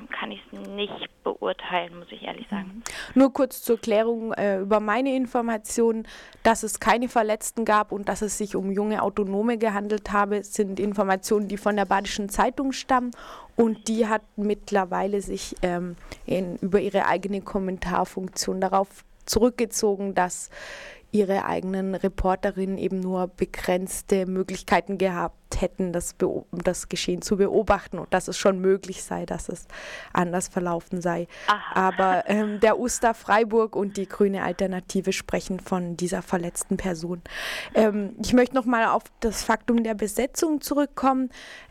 kann 0.10 0.32
ich 0.32 0.42
es 0.52 0.60
nicht 0.70 1.10
beurteilen, 1.24 2.00
muss 2.00 2.08
ich 2.12 2.24
ehrlich 2.24 2.48
sagen. 2.50 2.84
Mhm. 3.14 3.20
Nur 3.20 3.34
kurz 3.34 3.62
zur 3.62 3.80
Klärung 3.80 4.34
äh, 4.34 4.60
über 4.60 4.80
meine 4.80 5.16
Informationen, 5.16 6.08
dass 6.44 6.64
es 6.64 6.80
keine 6.80 7.10
Verletzten 7.10 7.66
gab 7.66 7.92
und 7.92 8.10
dass 8.10 8.22
es 8.22 8.38
sich 8.38 8.56
um 8.56 8.72
junge 8.72 9.02
Autonome 9.02 9.58
gehandelt 9.58 10.12
habe, 10.12 10.44
sind 10.44 10.80
Informationen, 10.80 11.48
die 11.48 11.58
von 11.58 11.76
der 11.76 11.86
Badischen 11.86 12.30
Zeitung 12.30 12.72
stammen 12.72 13.12
und 13.56 13.88
die 13.88 14.08
hat 14.08 14.22
mittlerweile 14.36 15.22
sich 15.22 15.56
ähm, 15.62 15.96
in, 16.26 16.58
über 16.58 16.80
ihre 16.80 17.06
eigene 17.08 17.42
Kommentarfunktion 17.42 18.62
darauf 18.62 19.04
zurückgezogen, 19.26 20.16
dass 20.16 20.50
ihre 21.12 21.46
eigenen 21.46 21.96
Reporterinnen 21.96 22.78
eben 22.78 23.00
nur 23.00 23.28
begrenzte 23.28 24.26
Möglichkeiten 24.26 24.98
gehabt 24.98 25.62
hätten, 25.62 25.94
das, 25.94 26.16
das, 26.52 26.90
Geschehen 26.90 27.22
zu 27.22 27.38
beobachten 27.38 27.98
und 27.98 28.14
dass 28.14 28.28
es 28.28 28.38
schon 28.38 28.60
möglich 28.60 29.04
sei, 29.04 29.26
dass 29.26 29.50
es 29.50 29.68
anders 30.14 30.48
verlaufen 30.50 31.02
sei. 31.02 31.28
Aha. 31.48 31.88
Aber 31.88 32.24
ähm, 32.28 32.60
der 32.60 32.80
Uster 32.80 33.14
Freiburg 33.14 33.76
und 33.76 33.98
die 33.98 34.08
Grüne 34.08 34.44
Alternative 34.44 35.14
sprechen 35.14 35.60
von 35.60 35.98
dieser 35.98 36.22
verletzten 36.22 36.78
Person. 36.78 37.22
Ähm, 37.74 38.16
ich 38.22 38.34
möchte 38.34 38.56
noch 38.56 38.66
mal 38.66 38.88
auf 38.88 39.04
das 39.22 39.44
Faktum 39.44 39.84
der 39.84 39.96
Besetzung 39.96 40.62
zurückkommen. 40.62 41.30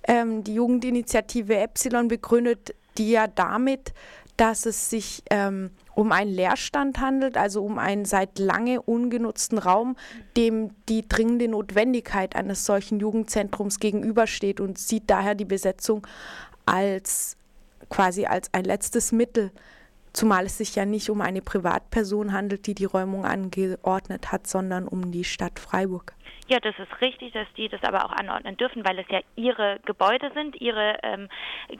Ähm, 0.08 0.42
die 0.42 0.54
Jugendinitiative 0.54 1.56
Epsilon 1.56 2.08
begründet 2.08 2.74
die 2.98 3.10
ja 3.10 3.26
damit, 3.26 3.92
dass 4.36 4.66
es 4.66 4.90
sich 4.90 5.22
ähm, 5.30 5.70
um 5.96 6.12
einen 6.12 6.30
Leerstand 6.30 7.00
handelt, 7.00 7.38
also 7.38 7.64
um 7.64 7.78
einen 7.78 8.04
seit 8.04 8.38
lange 8.38 8.82
ungenutzten 8.82 9.56
Raum, 9.56 9.96
dem 10.36 10.70
die 10.90 11.08
dringende 11.08 11.48
Notwendigkeit 11.48 12.36
eines 12.36 12.66
solchen 12.66 13.00
Jugendzentrums 13.00 13.80
gegenübersteht 13.80 14.60
und 14.60 14.78
sieht 14.78 15.04
daher 15.06 15.34
die 15.34 15.46
Besetzung 15.46 16.06
als 16.66 17.38
quasi 17.88 18.26
als 18.26 18.52
ein 18.52 18.64
letztes 18.64 19.10
Mittel, 19.10 19.50
zumal 20.12 20.44
es 20.44 20.58
sich 20.58 20.74
ja 20.74 20.84
nicht 20.84 21.08
um 21.08 21.22
eine 21.22 21.40
Privatperson 21.40 22.34
handelt, 22.34 22.66
die 22.66 22.74
die 22.74 22.84
Räumung 22.84 23.24
angeordnet 23.24 24.32
hat, 24.32 24.46
sondern 24.46 24.86
um 24.86 25.10
die 25.10 25.24
Stadt 25.24 25.58
Freiburg. 25.58 26.15
Ja, 26.48 26.60
das 26.60 26.78
ist 26.78 27.00
richtig, 27.00 27.32
dass 27.32 27.46
die 27.56 27.68
das 27.68 27.82
aber 27.82 28.04
auch 28.04 28.12
anordnen 28.12 28.56
dürfen, 28.56 28.84
weil 28.84 28.98
es 29.00 29.06
ja 29.08 29.20
ihre 29.34 29.80
Gebäude 29.84 30.30
sind, 30.32 30.60
ihre 30.60 30.98
ähm, 31.02 31.28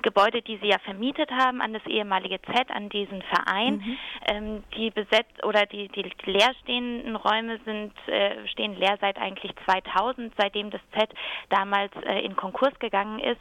Gebäude, 0.03 0.43
die 0.43 0.57
sie 0.57 0.69
ja 0.69 0.79
vermietet 0.81 1.31
haben 1.31 1.63
an 1.63 1.73
das 1.73 1.87
ehemalige 1.87 2.41
Z, 2.43 2.71
an 2.71 2.89
diesen 2.89 3.23
Verein. 3.23 3.75
Mhm. 3.77 3.99
Ähm, 4.27 4.65
die 4.77 4.91
besetzt 4.91 5.45
oder 5.45 5.67
die, 5.67 5.89
die 5.89 6.11
leerstehenden 6.25 7.15
Räume 7.15 7.61
sind 7.65 7.93
äh, 8.09 8.47
stehen 8.49 8.75
leer 8.77 8.99
seit 9.01 9.19
eigentlich 9.19 9.53
2000, 9.65 10.33
seitdem 10.37 10.71
das 10.71 10.81
Z 10.99 11.11
damals 11.49 11.93
äh, 12.05 12.21
in 12.21 12.35
Konkurs 12.35 12.77
gegangen 12.81 13.21
ist. 13.21 13.41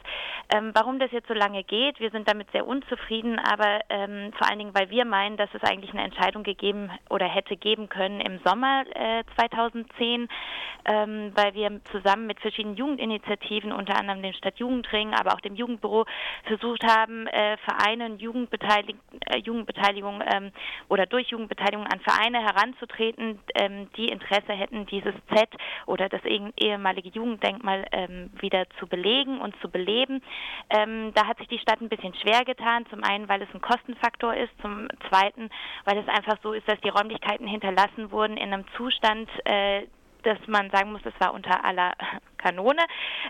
Ähm, 0.54 0.70
warum 0.74 0.98
das 0.98 1.10
jetzt 1.10 1.28
so 1.28 1.34
lange 1.34 1.64
geht, 1.64 1.98
wir 1.98 2.10
sind 2.10 2.28
damit 2.28 2.50
sehr 2.52 2.66
unzufrieden, 2.66 3.38
aber 3.38 3.80
ähm, 3.88 4.32
vor 4.38 4.48
allen 4.48 4.58
Dingen, 4.58 4.74
weil 4.74 4.90
wir 4.90 5.04
meinen, 5.04 5.36
dass 5.36 5.50
es 5.54 5.62
eigentlich 5.62 5.92
eine 5.92 6.04
Entscheidung 6.04 6.44
gegeben 6.44 6.90
oder 7.10 7.26
hätte 7.26 7.56
geben 7.56 7.88
können 7.88 8.20
im 8.20 8.38
Sommer 8.44 8.84
äh, 8.94 9.24
2010 9.36 10.28
ähm, 10.96 11.32
weil 11.34 11.54
wir 11.54 11.80
zusammen 11.90 12.26
mit 12.26 12.40
verschiedenen 12.40 12.76
Jugendinitiativen, 12.76 13.72
unter 13.72 13.98
anderem 13.98 14.22
dem 14.22 14.32
Stadtjugendring, 14.32 15.14
aber 15.14 15.34
auch 15.34 15.40
dem 15.40 15.54
Jugendbüro, 15.54 16.04
versucht 16.44 16.84
haben, 16.84 17.26
äh, 17.26 17.56
Vereine 17.58 18.06
und 18.06 18.20
Jugendbeteilig 18.20 18.96
äh, 19.26 19.38
Jugendbeteiligung 19.38 20.22
ähm, 20.26 20.52
oder 20.88 21.06
durch 21.06 21.28
Jugendbeteiligung 21.28 21.86
an 21.86 22.00
Vereine 22.00 22.42
heranzutreten, 22.42 23.38
ähm, 23.54 23.88
die 23.96 24.08
Interesse 24.08 24.52
hätten, 24.52 24.86
dieses 24.86 25.14
Z 25.34 25.48
oder 25.86 26.08
das 26.08 26.22
ehemalige 26.24 27.10
Jugenddenkmal 27.10 27.84
ähm, 27.92 28.30
wieder 28.40 28.66
zu 28.78 28.86
belegen 28.86 29.40
und 29.40 29.54
zu 29.60 29.68
beleben. 29.68 30.22
Ähm, 30.70 31.12
da 31.14 31.26
hat 31.26 31.38
sich 31.38 31.48
die 31.48 31.58
Stadt 31.58 31.80
ein 31.80 31.88
bisschen 31.88 32.14
schwer 32.14 32.44
getan. 32.44 32.86
Zum 32.90 33.02
einen, 33.04 33.28
weil 33.28 33.42
es 33.42 33.48
ein 33.54 33.60
Kostenfaktor 33.60 34.34
ist, 34.34 34.52
zum 34.62 34.88
zweiten, 35.08 35.50
weil 35.84 35.98
es 35.98 36.08
einfach 36.08 36.38
so 36.42 36.52
ist, 36.52 36.68
dass 36.68 36.80
die 36.80 36.88
Räumlichkeiten 36.88 37.46
hinterlassen 37.46 38.10
wurden 38.10 38.36
in 38.36 38.52
einem 38.52 38.64
Zustand, 38.76 39.28
äh, 39.44 39.82
dass 40.26 40.38
man 40.48 40.70
sagen 40.70 40.92
muss, 40.92 41.00
es 41.04 41.14
war 41.20 41.32
unter 41.32 41.64
aller 41.64 41.92
Kanone. 42.36 42.82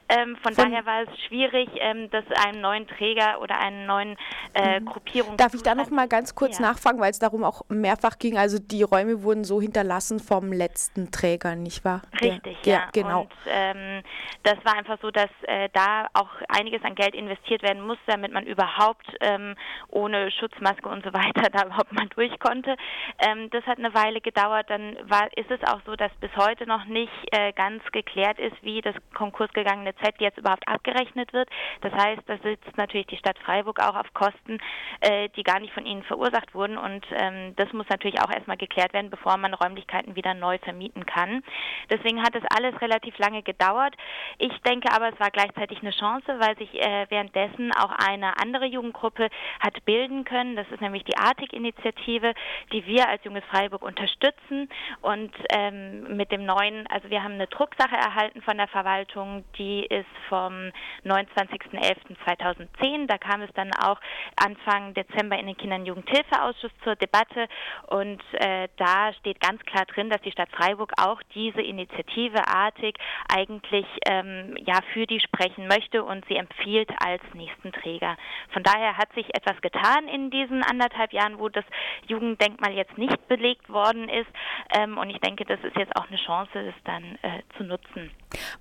Ähm, 0.09 0.37
von, 0.43 0.55
von, 0.55 0.65
daher 0.71 0.85
war 0.85 1.03
es 1.03 1.09
schwierig, 1.27 1.69
ähm, 1.79 2.11
das 2.11 2.25
einem 2.45 2.61
neuen 2.61 2.87
Träger 2.87 3.41
oder 3.41 3.59
einen 3.59 3.87
neuen 3.87 4.17
äh, 4.55 4.81
mhm. 4.81 4.87
Gruppierung. 4.87 5.37
Darf 5.37 5.55
ich 5.55 5.63
da 5.63 5.75
noch 5.75 5.91
mal 5.91 6.09
ganz 6.09 6.35
kurz 6.35 6.59
ja. 6.59 6.67
nachfragen, 6.67 7.01
weil 7.01 7.11
es 7.11 7.19
darum 7.19 7.45
auch 7.45 7.63
mehrfach 7.69 8.19
ging. 8.19 8.37
Also 8.37 8.59
die 8.59 8.83
Räume 8.83 9.23
wurden 9.23 9.45
so 9.45 9.61
hinterlassen 9.61 10.19
vom 10.21 10.53
letzten 10.53 11.11
Träger, 11.11 11.55
nicht 11.55 11.85
wahr? 11.85 12.03
Richtig, 12.21 12.59
ja. 12.65 12.75
ja. 12.75 12.89
Genau. 12.93 13.23
Und 13.23 13.33
ähm, 13.47 14.03
das 14.43 14.57
war 14.65 14.77
einfach 14.77 14.99
so, 15.01 15.11
dass 15.11 15.31
äh, 15.43 15.69
da 15.73 16.07
auch 16.15 16.31
einiges 16.49 16.83
an 16.83 16.95
Geld 16.95 17.15
investiert 17.15 17.63
werden 17.63 17.87
musste, 17.87 18.05
damit 18.07 18.33
man 18.33 18.45
überhaupt 18.45 19.07
ähm, 19.21 19.55
ohne 19.89 20.31
Schutzmaske 20.31 20.89
und 20.89 21.05
so 21.05 21.13
weiter 21.13 21.51
da 21.51 21.67
überhaupt 21.67 21.93
mal 21.93 22.09
durch 22.09 22.39
konnte. 22.39 22.77
Ähm, 23.19 23.51
das 23.51 23.65
hat 23.67 23.79
eine 23.79 23.95
Weile 23.95 24.21
gedauert. 24.21 24.69
Dann 24.69 24.97
war, 25.05 25.29
ist 25.37 25.51
es 25.51 25.61
auch 25.69 25.81
so, 25.87 25.97
dass 25.97 26.13
bis 26.21 26.35
heute 26.37 26.67
noch 26.67 26.86
nicht 26.89 27.13
äh, 27.33 27.53
ganz 27.53 27.83
geklärt 27.93 28.39
ist, 28.39 28.57
wie 28.63 28.81
das 28.81 28.95
konkursgegangene 29.15 29.95
Z 29.97 30.15
jetzt 30.19 30.39
überhaupt 30.39 30.67
abgerechnet 30.69 31.33
wird. 31.33 31.49
Das 31.81 31.93
heißt, 31.93 32.23
da 32.27 32.39
sitzt 32.39 32.77
natürlich 32.77 33.07
die 33.07 33.17
Stadt 33.17 33.39
Freiburg 33.39 33.81
auch 33.81 33.97
auf 33.97 34.13
Kosten, 34.15 34.59
äh, 35.01 35.29
die 35.31 35.43
gar 35.43 35.61
nicht 35.61 35.73
von 35.73 35.87
ihnen 35.87 36.03
verursacht 36.05 36.55
wurden. 36.55 36.77
Und 36.77 37.07
ähm, 37.13 37.55
das 37.57 37.73
muss 37.73 37.89
natürlich 37.89 38.21
auch 38.21 38.31
erstmal 38.31 38.57
geklärt 38.57 38.93
werden, 38.93 39.11
bevor 39.11 39.37
man 39.37 39.55
Räumlichkeiten 39.55 40.17
wieder 40.17 40.35
neu 40.35 40.59
vermieten 40.59 41.07
kann. 41.07 41.43
Deswegen 41.91 42.23
hat 42.23 42.35
es 42.35 42.43
alles 42.55 42.81
relativ 42.81 43.17
lange 43.19 43.43
gedauert. 43.43 43.95
Ich 44.39 44.53
denke 44.63 44.93
aber, 44.93 45.13
es 45.13 45.21
war 45.21 45.31
gleichzeitig 45.31 45.81
eine 45.81 45.91
Chance, 45.91 46.37
weil 46.39 46.57
sich 46.59 46.73
äh, 46.75 47.07
währenddessen 47.09 47.73
auch 47.73 47.91
eine 47.91 48.39
andere 48.41 48.67
Jugendgruppe 48.67 49.29
hat 49.61 49.85
bilden 49.85 50.25
können. 50.25 50.57
Das 50.57 50.67
ist 50.71 50.81
nämlich 50.81 51.05
die 51.05 51.17
Artig-Initiative, 51.17 52.35
die 52.73 52.87
wir 52.87 53.09
als 53.09 53.25
Junges 53.25 53.45
Freiburg 53.51 53.83
unterstützen. 53.83 54.69
Und 55.03 55.33
ähm, 55.51 56.17
mit 56.17 56.33
dem 56.33 56.45
neuen, 56.45 56.66
also 56.91 57.11
wir 57.11 57.23
haben 57.23 57.35
eine 57.35 57.47
Drucksache 57.47 57.97
erhalten 57.97 58.43
von 58.43 58.57
der 58.57 58.69
Verwaltung, 58.69 59.45
die 59.59 59.85
ist 59.85 60.07
vom 60.29 60.73
29.11.2010. 61.05 63.07
Da 63.07 63.19
kam 63.19 63.43
es 63.43 63.51
dann 63.55 63.71
auch 63.75 64.01
Anfang 64.43 64.95
Dezember 64.95 65.39
in 65.39 65.47
den 65.47 65.57
Kinder- 65.57 65.77
und 65.77 65.87
Jugendhilfeausschuss 65.87 66.73
zur 66.83 66.97
Debatte 66.97 67.49
und 67.89 68.21
äh, 68.33 68.69
da 68.77 69.13
steht 69.15 69.41
ganz 69.41 69.63
klar 69.63 69.85
drin, 69.87 70.11
dass 70.11 70.21
die 70.23 70.33
Stadt 70.33 70.51
Freiburg 70.51 70.93
auch 71.01 71.21
diese 71.35 71.63
Initiative 71.63 72.47
artig 72.49 72.97
eigentlich 73.29 73.87
ähm, 74.07 74.57
ja 74.67 74.81
für 74.93 75.07
die 75.07 75.21
sprechen 75.21 75.69
möchte 75.69 76.05
und 76.05 76.25
sie 76.27 76.37
empfiehlt 76.37 76.91
als 77.05 77.23
nächsten 77.35 77.73
Träger. 77.73 78.17
Von 78.53 78.63
daher 78.63 78.97
hat 78.97 79.13
sich 79.15 79.27
etwas 79.35 79.61
getan 79.61 80.09
in 80.09 80.31
diesen 80.31 80.63
anderthalb 80.63 81.13
Jahren, 81.13 81.39
wo 81.39 81.49
das 81.49 81.65
Jugenddenkmal 82.07 82.73
jetzt 82.73 82.97
nicht 82.99 83.29
belegt 83.29 83.69
worden 83.69 84.09
ist 84.09 84.29
ähm, 84.75 84.99
und 84.99 85.11
ich 85.11 85.21
denke, 85.21 85.45
das 85.45 85.61
ist 85.63 85.77
jetzt 85.77 85.95
auch 85.97 86.09
eine 86.09 86.19
Chance, 86.19 86.56
das 86.65 86.75
dann 86.85 87.05
äh, 87.23 87.43
zu 87.57 87.65
nutzen. 87.65 88.11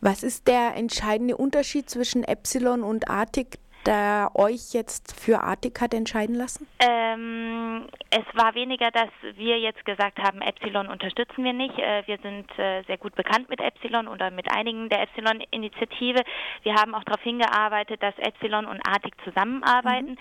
Was 0.02 0.24
ist 0.24 0.48
der 0.48 0.76
entscheidende 0.76 1.38
Unterschied 1.38 1.90
zwischen 1.90 2.24
Epsilon 2.24 2.84
und 2.84 3.10
Arctic, 3.10 3.60
der 3.86 4.32
euch 4.36 4.74
jetzt 4.74 5.20
für 5.20 5.42
Arctic 5.42 5.80
hat 5.82 5.94
entscheiden 5.94 6.36
lassen? 6.36 6.68
Ähm, 6.80 7.88
es 8.10 8.26
war 8.34 8.56
weniger, 8.56 8.92
dass 8.92 9.10
wir 9.36 9.60
jetzt 9.60 9.86
gesagt 9.86 10.20
haben, 10.20 10.42
Epsilon 10.42 10.88
unterstützen 10.88 11.44
wir 11.44 11.54
nicht. 11.54 11.78
Äh, 11.78 12.04
wir 12.06 12.18
sind 12.20 12.48
äh, 12.58 12.84
sehr 12.84 12.98
gut 12.98 13.16
bekannt 13.16 13.50
mit 13.50 13.62
Epsilon 13.62 14.08
oder 14.08 14.32
mit 14.32 14.52
einigen 14.52 14.90
der 14.90 15.02
Epsilon-Initiative. 15.02 16.22
Wir 16.64 16.76
haben 16.76 16.96
auch 16.96 17.04
darauf 17.04 17.22
hingearbeitet, 17.22 18.02
dass 18.02 18.18
Epsilon 18.18 18.66
und 18.66 18.82
Arctic 18.88 19.14
zusammenarbeiten. 19.24 20.12
Mhm. 20.12 20.18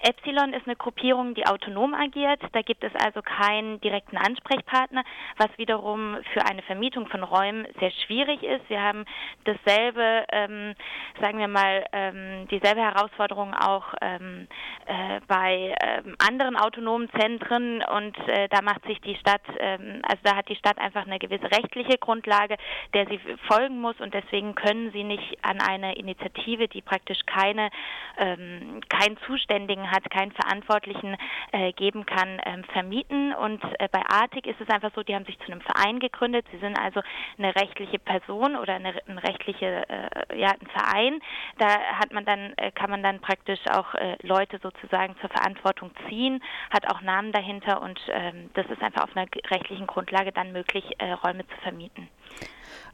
Epsilon 0.00 0.52
ist 0.52 0.66
eine 0.66 0.76
Gruppierung, 0.76 1.34
die 1.34 1.46
autonom 1.46 1.94
agiert. 1.94 2.40
Da 2.52 2.62
gibt 2.62 2.84
es 2.84 2.92
also 2.94 3.20
keinen 3.22 3.80
direkten 3.80 4.16
Ansprechpartner, 4.16 5.02
was 5.36 5.48
wiederum 5.56 6.18
für 6.32 6.44
eine 6.46 6.62
Vermietung 6.62 7.08
von 7.08 7.22
Räumen 7.22 7.66
sehr 7.80 7.90
schwierig 7.90 8.42
ist. 8.42 8.68
Wir 8.68 8.82
haben 8.82 9.04
dasselbe, 9.44 10.24
ähm, 10.30 10.74
sagen 11.20 11.38
wir 11.38 11.48
mal, 11.48 11.84
ähm, 11.92 12.46
dieselbe 12.48 12.80
Herausforderung 12.80 13.07
Herausforderungen 13.08 13.54
auch 13.54 13.94
ähm, 14.00 14.46
äh, 14.86 15.20
bei 15.26 15.74
ähm, 15.80 16.16
anderen 16.18 16.56
autonomen 16.56 17.08
Zentren 17.18 17.82
und 17.82 18.16
äh, 18.28 18.48
da 18.48 18.62
macht 18.62 18.84
sich 18.86 19.00
die 19.00 19.16
Stadt, 19.16 19.42
ähm, 19.58 20.00
also 20.02 20.20
da 20.22 20.36
hat 20.36 20.48
die 20.48 20.56
Stadt 20.56 20.78
einfach 20.78 21.06
eine 21.06 21.18
gewisse 21.18 21.50
rechtliche 21.50 21.98
Grundlage, 21.98 22.56
der 22.94 23.06
sie 23.06 23.20
folgen 23.46 23.80
muss 23.80 23.98
und 24.00 24.14
deswegen 24.14 24.54
können 24.54 24.92
sie 24.92 25.04
nicht 25.04 25.38
an 25.42 25.60
eine 25.60 25.96
Initiative, 25.96 26.68
die 26.68 26.82
praktisch 26.82 27.20
keine, 27.26 27.70
ähm, 28.18 28.80
keinen 28.88 29.16
Zuständigen 29.26 29.90
hat, 29.90 30.10
keinen 30.10 30.32
Verantwortlichen 30.32 31.16
äh, 31.52 31.72
geben 31.72 32.06
kann, 32.06 32.40
ähm, 32.44 32.64
vermieten. 32.72 33.34
Und 33.34 33.62
äh, 33.78 33.88
bei 33.90 34.02
Artig 34.08 34.46
ist 34.46 34.60
es 34.60 34.68
einfach 34.68 34.90
so, 34.94 35.02
die 35.02 35.14
haben 35.14 35.24
sich 35.24 35.38
zu 35.40 35.52
einem 35.52 35.60
Verein 35.60 35.98
gegründet, 35.98 36.46
sie 36.52 36.58
sind 36.58 36.78
also 36.78 37.00
eine 37.36 37.54
rechtliche 37.54 37.98
Person 37.98 38.56
oder 38.56 38.74
eine, 38.74 38.94
eine 39.06 39.22
rechtliche, 39.22 39.88
äh, 39.88 40.38
ja, 40.38 40.50
ein 40.50 40.68
Verein, 40.68 41.20
da 41.58 41.66
hat 41.98 42.12
man 42.12 42.24
dann, 42.24 42.52
äh, 42.56 42.70
kann 42.72 42.90
man 42.90 42.97
man 42.98 43.02
dann 43.02 43.20
praktisch 43.20 43.60
auch 43.70 43.94
äh, 43.94 44.16
Leute 44.22 44.58
sozusagen 44.62 45.14
zur 45.20 45.30
Verantwortung 45.30 45.90
ziehen, 46.08 46.42
hat 46.70 46.88
auch 46.90 47.00
Namen 47.00 47.32
dahinter 47.32 47.80
und 47.82 47.98
ähm, 48.12 48.50
das 48.54 48.66
ist 48.66 48.82
einfach 48.82 49.04
auf 49.04 49.16
einer 49.16 49.26
rechtlichen 49.50 49.86
Grundlage 49.86 50.32
dann 50.32 50.52
möglich, 50.52 50.84
äh, 50.98 51.12
Räume 51.12 51.46
zu 51.46 51.56
vermieten. 51.62 52.08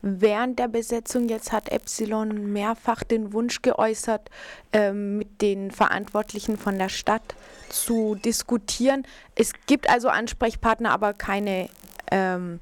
Während 0.03 0.59
der 0.59 0.69
Besetzung 0.69 1.29
jetzt 1.29 1.53
hat 1.53 1.71
Epsilon 1.71 2.53
mehrfach 2.53 3.03
den 3.05 3.33
Wunsch 3.33 3.63
geäußert, 3.63 4.31
ähm, 4.73 5.19
mit 5.19 5.41
den 5.41 5.71
Verantwortlichen 5.71 6.59
von 6.59 6.79
der 6.79 6.91
Stadt 6.91 7.35
zu 7.71 8.15
diskutieren. 8.15 9.07
Es 9.35 9.53
gibt 9.67 9.89
also 9.89 10.09
Ansprechpartner, 10.09 10.91
aber 10.91 11.15
keine 11.15 11.71
ähm, 12.11 12.61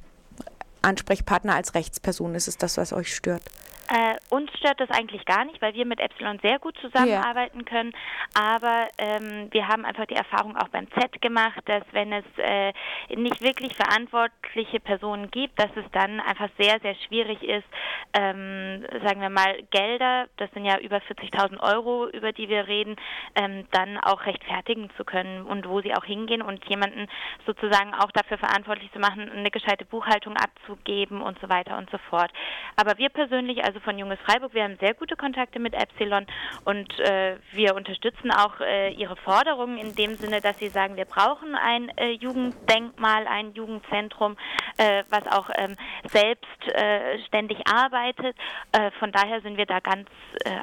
Ansprechpartner 0.82 1.54
als 1.54 1.74
Rechtsperson. 1.74 2.34
Ist 2.34 2.48
es 2.48 2.58
das, 2.58 2.76
was 2.76 2.92
euch 2.92 3.14
stört? 3.14 3.42
Äh, 3.88 4.16
uns 4.28 4.50
stört 4.58 4.80
das 4.80 4.90
eigentlich 4.90 5.24
gar 5.24 5.44
nicht, 5.44 5.60
weil 5.60 5.74
wir 5.74 5.86
mit 5.86 6.00
Epsilon 6.00 6.38
sehr 6.42 6.58
gut 6.58 6.76
zusammenarbeiten 6.80 7.60
ja. 7.60 7.64
können. 7.64 7.92
Aber 8.34 8.88
ähm, 8.98 9.48
wir 9.50 9.68
haben 9.68 9.84
einfach 9.84 10.06
die 10.06 10.16
Erfahrung 10.16 10.56
auch 10.56 10.68
beim 10.68 10.90
Z 10.92 11.20
gemacht, 11.20 11.60
dass 11.66 11.82
wenn 11.92 12.12
es 12.12 12.24
äh, 12.36 12.72
nicht 13.14 13.40
wirklich 13.40 13.74
verantwortliche 13.76 14.80
Personen 14.80 15.30
gibt, 15.30 15.58
dass 15.58 15.70
es 15.76 15.84
dann 15.92 16.20
einfach 16.20 16.48
sehr, 16.58 16.80
sehr 16.80 16.94
schwierig 17.06 17.42
ist, 17.42 17.66
ähm, 18.14 18.84
sagen 19.04 19.20
wir 19.20 19.30
mal, 19.30 19.62
Gelder, 19.70 20.26
das 20.36 20.50
sind 20.52 20.64
ja 20.64 20.78
über 20.78 20.98
40.000 20.98 21.60
Euro, 21.60 22.08
über 22.08 22.32
die 22.32 22.48
wir 22.48 22.66
reden, 22.66 22.96
ähm, 23.34 23.66
dann 23.72 23.98
auch 23.98 24.26
rechtfertigen 24.26 24.90
zu 24.96 25.04
können 25.04 25.42
und 25.42 25.68
wo 25.68 25.80
sie 25.80 25.94
auch 25.94 26.04
hingehen 26.04 26.42
und 26.42 26.64
jemanden 26.66 27.08
sozusagen 27.46 27.94
auch 27.94 28.10
dafür 28.12 28.38
verantwortlich 28.38 28.92
zu 28.92 28.98
machen, 28.98 29.30
eine 29.30 29.50
gescheite 29.50 29.84
Buchhaltung 29.84 30.36
abzugeben 30.36 31.20
und 31.22 31.38
so 31.40 31.48
weiter 31.48 31.78
und 31.78 31.90
so 31.90 31.98
fort. 32.10 32.32
Aber 32.76 32.98
wir 32.98 33.08
persönlich, 33.08 33.64
also 33.64 33.71
von 33.80 33.98
Junges 33.98 34.18
Freiburg. 34.20 34.54
Wir 34.54 34.64
haben 34.64 34.76
sehr 34.78 34.94
gute 34.94 35.16
Kontakte 35.16 35.58
mit 35.58 35.74
Epsilon 35.74 36.26
und 36.64 36.98
äh, 37.00 37.36
wir 37.52 37.74
unterstützen 37.74 38.30
auch 38.30 38.60
äh, 38.60 38.92
ihre 38.92 39.16
Forderungen 39.16 39.78
in 39.78 39.94
dem 39.94 40.14
Sinne, 40.14 40.40
dass 40.40 40.58
sie 40.58 40.68
sagen, 40.68 40.96
wir 40.96 41.04
brauchen 41.04 41.54
ein 41.54 41.88
äh, 41.96 42.12
Jugenddenkmal, 42.12 43.26
ein 43.26 43.52
Jugendzentrum, 43.54 44.36
äh, 44.76 45.04
was 45.10 45.26
auch 45.26 45.50
ähm, 45.56 45.76
selbstständig 46.04 47.58
äh, 47.58 47.72
arbeitet. 47.72 48.36
Äh, 48.72 48.90
von 48.98 49.12
daher 49.12 49.40
sind 49.40 49.56
wir 49.56 49.66
da 49.66 49.80
ganz 49.80 50.08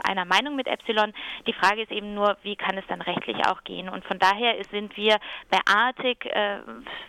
einer 0.03 0.25
Meinung 0.25 0.55
mit 0.55 0.67
Epsilon. 0.67 1.13
Die 1.47 1.53
Frage 1.53 1.83
ist 1.83 1.91
eben 1.91 2.13
nur, 2.13 2.37
wie 2.43 2.55
kann 2.55 2.77
es 2.77 2.85
dann 2.87 3.01
rechtlich 3.01 3.37
auch 3.47 3.63
gehen? 3.63 3.89
Und 3.89 4.03
von 4.05 4.19
daher 4.19 4.55
sind 4.71 4.95
wir 4.97 5.17
bei 5.49 5.59
Artig, 5.65 6.29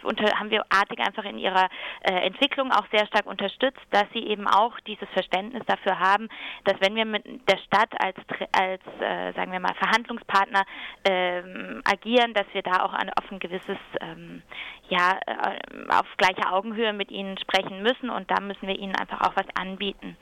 unter, 0.02 0.38
haben 0.38 0.50
wir 0.50 0.64
Artig 0.68 1.00
einfach 1.00 1.24
in 1.24 1.38
ihrer 1.38 1.68
Entwicklung 2.02 2.70
auch 2.70 2.86
sehr 2.92 3.06
stark 3.06 3.26
unterstützt, 3.26 3.80
dass 3.90 4.04
sie 4.12 4.26
eben 4.26 4.46
auch 4.46 4.78
dieses 4.80 5.08
Verständnis 5.10 5.64
dafür 5.66 5.89
haben, 5.98 6.29
dass 6.64 6.81
wenn 6.81 6.94
wir 6.94 7.05
mit 7.05 7.24
der 7.48 7.59
Stadt 7.59 7.92
als, 7.98 8.16
als 8.53 8.83
äh, 9.00 9.33
sagen 9.35 9.53
wir 9.53 9.61
mal, 9.61 9.74
Verhandlungspartner 9.74 10.64
ähm, 11.05 11.83
agieren, 11.85 12.35
dass 12.35 12.46
wir 12.53 12.62
da 12.62 12.85
auch 12.85 12.92
an, 12.92 13.11
auf 13.11 13.31
ein 13.31 13.38
gewisses, 13.38 13.79
ähm, 14.00 14.42
ja, 14.88 15.18
äh, 15.26 15.92
auf 15.92 16.07
gleicher 16.16 16.53
Augenhöhe 16.53 16.92
mit 16.92 17.11
ihnen 17.11 17.38
sprechen 17.38 17.83
müssen 17.83 18.11
und 18.11 18.31
da 18.31 18.40
müssen 18.40 18.66
wir 18.66 18.79
ihnen 18.79 18.94
einfach 18.94 19.20
auch 19.22 19.37
was 19.37 19.46
anbieten. 19.55 20.16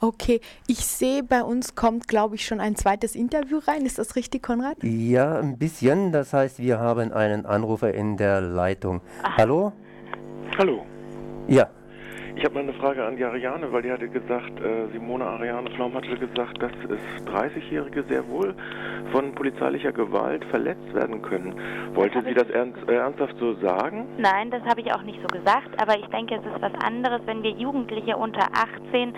Okay, 0.00 0.40
ich 0.66 0.84
sehe, 0.84 1.22
bei 1.22 1.42
uns 1.42 1.74
kommt, 1.74 2.08
glaube 2.08 2.34
ich, 2.34 2.46
schon 2.46 2.60
ein 2.60 2.76
zweites 2.76 3.14
Interview 3.14 3.60
rein. 3.66 3.86
Ist 3.86 3.98
das 3.98 4.16
richtig, 4.16 4.42
Konrad? 4.42 4.76
Ja, 4.82 5.38
ein 5.38 5.58
bisschen. 5.58 6.12
Das 6.12 6.32
heißt, 6.32 6.58
wir 6.58 6.80
haben 6.80 7.12
einen 7.12 7.46
Anrufer 7.46 7.94
in 7.94 8.16
der 8.16 8.40
Leitung. 8.40 9.00
Ach. 9.22 9.36
Hallo? 9.36 9.72
Hallo. 10.58 10.84
Ja. 11.48 11.68
Ich 12.34 12.44
habe 12.44 12.54
mal 12.54 12.60
eine 12.60 12.72
Frage 12.72 13.04
an 13.04 13.16
die 13.16 13.24
Ariane, 13.24 13.70
weil 13.72 13.82
die 13.82 13.92
hatte 13.92 14.08
gesagt, 14.08 14.58
äh, 14.60 14.88
Simone 14.92 15.24
Ariane 15.24 15.70
Flaum 15.70 15.94
hatte 15.94 16.16
gesagt, 16.16 16.62
dass 16.62 16.72
es 16.88 17.26
30-Jährige 17.26 18.04
sehr 18.04 18.26
wohl 18.28 18.54
von 19.12 19.34
polizeilicher 19.34 19.92
Gewalt 19.92 20.44
verletzt 20.46 20.94
werden 20.94 21.20
können. 21.20 21.54
Wollte 21.94 22.22
sie 22.22 22.34
das 22.34 22.48
ernst, 22.50 22.78
äh, 22.88 22.94
ernsthaft 22.94 23.36
so 23.38 23.54
sagen? 23.54 24.06
Nein, 24.18 24.50
das 24.50 24.62
habe 24.62 24.80
ich 24.80 24.92
auch 24.92 25.02
nicht 25.02 25.20
so 25.20 25.26
gesagt, 25.26 25.80
aber 25.80 25.98
ich 25.98 26.06
denke, 26.06 26.36
es 26.36 26.40
ist 26.40 26.62
was 26.62 26.74
anderes, 26.82 27.20
wenn 27.26 27.42
wir 27.42 27.50
Jugendliche 27.50 28.16
unter 28.16 28.48
18 28.52 29.14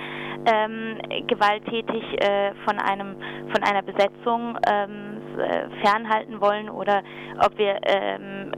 ähm, 0.46 0.98
gewalttätig 1.27 2.03
äh, 2.20 2.53
von 2.64 2.79
einem 2.79 3.16
von 3.53 3.62
einer 3.62 3.83
Besetzung 3.83 4.59
ähm, 4.68 5.20
äh, 5.38 5.68
fernhalten 5.83 6.40
wollen 6.40 6.68
oder 6.68 7.03
ob 7.38 7.57
wir 7.57 7.79
ähm, 7.87 8.53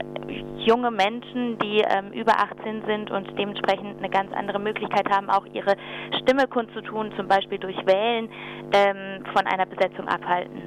junge 0.59 0.90
Menschen, 0.90 1.59
die 1.59 1.83
ähm, 1.88 2.12
über 2.12 2.38
18 2.40 2.83
sind 2.87 3.11
und 3.11 3.29
dementsprechend 3.38 3.99
eine 3.99 4.11
ganz 4.11 4.33
andere 4.33 4.45
Möglichkeit 4.59 5.09
haben, 5.11 5.30
auch 5.30 5.46
ihre 5.52 5.74
Stimme 6.22 6.46
kundzutun, 6.48 7.12
zum 7.16 7.28
Beispiel 7.28 7.59
durch 7.59 7.76
Wählen, 7.87 8.28
ähm, 8.72 9.24
von 9.32 9.46
einer 9.46 9.66
Besetzung 9.66 10.09
abhalten. 10.09 10.62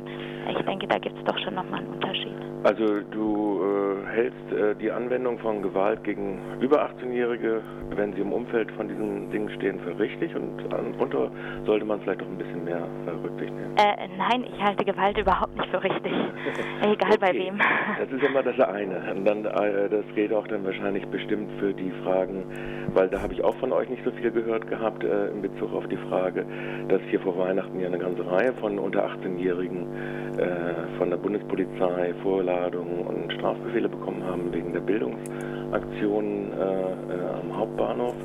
Ich 0.50 0.66
denke, 0.66 0.88
da 0.88 0.98
gibt 0.98 1.18
es 1.18 1.24
doch 1.26 1.38
schon 1.40 1.56
nochmal 1.56 1.80
einen 1.80 1.94
Unterschied. 1.94 2.40
Also 2.64 3.00
du 3.12 3.62
äh, 3.64 4.06
hältst 4.08 4.52
äh, 4.52 4.76
die 4.76 4.92
Anwendung 4.92 5.40
von 5.40 5.62
Gewalt 5.62 6.04
gegen 6.04 6.42
über 6.60 6.84
18-Jährige, 6.90 7.62
wenn 7.96 8.12
sie 8.14 8.20
im 8.20 8.34
Umfeld 8.34 8.70
von 8.74 8.90
diesen 8.90 9.32
Dingen 9.32 9.50
stehen, 9.52 9.80
für 9.80 9.98
richtig 9.98 10.36
und 10.36 10.58
darunter 10.70 11.32
sollte 11.66 11.86
man 11.86 12.02
vielleicht 12.02 12.22
auch 12.22 12.28
ein 12.28 12.38
bisschen 12.38 12.66
mehr 12.66 12.86
äh, 13.08 13.12
Rücksicht 13.12 13.54
nehmen? 13.54 13.78
Äh, 13.78 14.10
nein, 14.18 14.44
ich 14.44 14.62
halte 14.62 14.84
Gewalt 14.84 15.18
überhaupt 15.18 15.56
nicht 15.56 15.70
für 15.70 15.82
richtig. 15.82 16.12
Egal 16.82 17.12
okay. 17.12 17.18
bei 17.22 17.34
wem. 17.34 17.60
Das 17.98 18.12
ist 18.12 18.24
immer 18.28 18.44
das 18.44 18.60
eine. 18.60 19.10
Und 19.16 19.24
dann, 19.24 19.46
äh, 19.46 19.88
das 19.90 20.04
geht 20.14 20.34
auch 20.34 20.48
dann 20.48 20.66
wahrscheinlich 20.66 21.08
bestimmt 21.08 21.50
für 21.60 21.74
die 21.74 21.92
Fragen, 22.04 22.44
weil 22.94 23.08
da 23.08 23.22
habe 23.22 23.34
ich 23.34 23.42
auch 23.42 23.56
von 23.56 23.69
euch 23.72 23.90
nicht 23.90 24.04
so 24.04 24.12
viel 24.12 24.32
gehört 24.32 24.68
gehabt 24.68 25.04
äh, 25.04 25.28
in 25.28 25.42
Bezug 25.42 25.74
auf 25.74 25.88
die 25.88 25.98
Frage, 26.10 26.46
dass 26.88 27.02
hier 27.10 27.20
vor 27.20 27.38
Weihnachten 27.38 27.80
ja 27.80 27.88
eine 27.88 28.00
ganze 28.00 28.26
Reihe 28.26 28.54
von 28.54 28.80
unter 28.80 29.06
18-Jährigen 29.06 29.88
von 30.98 31.10
der 31.10 31.18
Bundespolizei 31.18 32.14
vor 32.24 32.40
Einladungen 32.40 33.06
und 33.06 33.34
Strafbefehle 33.34 33.90
bekommen 33.90 34.24
haben 34.24 34.54
wegen 34.54 34.74
der 34.74 34.82
Bildungsaktionen 34.82 36.52
äh, 36.52 36.56
äh, 36.56 37.42
am 37.42 37.58
Hauptbahnhof. 37.58 38.16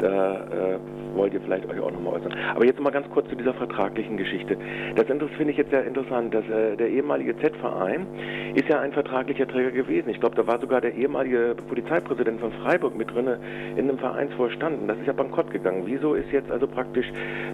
Da 0.00 0.34
äh, 0.34 0.78
wollt 1.14 1.34
ihr 1.34 1.40
vielleicht 1.40 1.68
euch 1.68 1.80
auch 1.80 1.90
nochmal 1.90 2.14
äußern. 2.14 2.34
Aber 2.54 2.64
jetzt 2.64 2.80
mal 2.80 2.90
ganz 2.90 3.08
kurz 3.10 3.28
zu 3.28 3.36
dieser 3.36 3.54
vertraglichen 3.54 4.16
Geschichte. 4.16 4.56
Das 4.96 5.06
finde 5.06 5.50
ich 5.50 5.56
jetzt 5.56 5.70
sehr 5.70 5.84
interessant, 5.84 6.34
dass 6.34 6.44
äh, 6.48 6.76
der 6.76 6.88
ehemalige 6.88 7.36
Z-Verein 7.38 8.06
ist 8.54 8.68
ja 8.68 8.80
ein 8.80 8.92
vertraglicher 8.92 9.46
Träger 9.46 9.70
gewesen. 9.70 10.08
Ich 10.08 10.20
glaube, 10.20 10.36
da 10.36 10.46
war 10.46 10.60
sogar 10.60 10.80
der 10.80 10.94
ehemalige 10.94 11.54
Polizeipräsident 11.68 12.40
von 12.40 12.52
Freiburg 12.52 12.96
mit 12.96 13.12
drin 13.12 13.28
in 13.76 13.88
einem 13.88 13.98
Vereinsvorstand. 13.98 14.88
Das 14.88 14.98
ist 14.98 15.06
ja 15.06 15.12
bankrott 15.12 15.50
gegangen. 15.50 15.82
Wieso 15.86 16.14
ist 16.14 16.30
jetzt 16.32 16.50
also 16.50 16.66
praktisch 16.66 17.06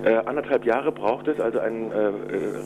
äh, 0.05 0.15
anderthalb 0.27 0.65
Jahre 0.65 0.93
braucht 0.93 1.29
es 1.29 1.41
also 1.41 1.59
einen 1.59 1.91
äh, 1.93 1.97
äh 1.97 2.13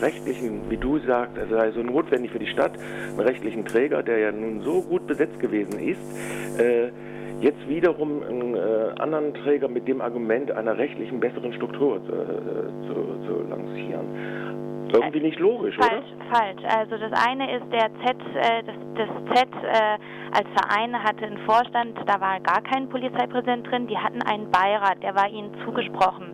rechtlichen, 0.00 0.62
wie 0.68 0.76
du 0.76 0.98
sagst, 0.98 1.38
also 1.38 1.80
so 1.80 1.82
notwendig 1.82 2.30
für 2.30 2.38
die 2.38 2.46
Stadt, 2.46 2.72
einen 3.10 3.20
rechtlichen 3.20 3.64
Träger, 3.64 4.02
der 4.02 4.18
ja 4.18 4.32
nun 4.32 4.60
so 4.62 4.82
gut 4.82 5.06
besetzt 5.06 5.38
gewesen 5.40 5.78
ist, 5.78 6.60
äh, 6.60 6.90
jetzt 7.44 7.68
wiederum 7.68 8.22
einen 8.22 8.56
äh, 8.56 9.00
anderen 9.00 9.34
Träger 9.34 9.68
mit 9.68 9.86
dem 9.86 10.00
Argument 10.00 10.50
einer 10.50 10.78
rechtlichen 10.78 11.20
besseren 11.20 11.52
Struktur 11.52 11.96
äh, 11.96 12.86
zu, 12.86 12.94
zu 13.26 13.42
lancieren. 13.50 14.54
Irgendwie 14.92 15.20
nicht 15.20 15.40
logisch, 15.40 15.76
falsch, 15.76 15.92
oder? 15.92 16.24
Falsch, 16.30 16.62
Also 16.64 16.96
das 16.96 17.12
eine 17.26 17.56
ist 17.56 17.64
der 17.72 17.90
Z, 18.04 18.16
äh, 18.36 18.62
das, 18.62 18.76
das 18.94 19.08
Z 19.34 19.48
äh, 19.62 19.98
als 20.32 20.48
Verein 20.56 21.02
hatte 21.02 21.26
einen 21.26 21.38
Vorstand, 21.38 21.98
da 22.06 22.20
war 22.20 22.38
gar 22.40 22.62
kein 22.62 22.88
Polizeipräsident 22.88 23.68
drin, 23.70 23.88
die 23.88 23.98
hatten 23.98 24.22
einen 24.22 24.50
Beirat, 24.50 25.02
der 25.02 25.14
war 25.14 25.28
ihnen 25.28 25.50
zugesprochen. 25.64 26.33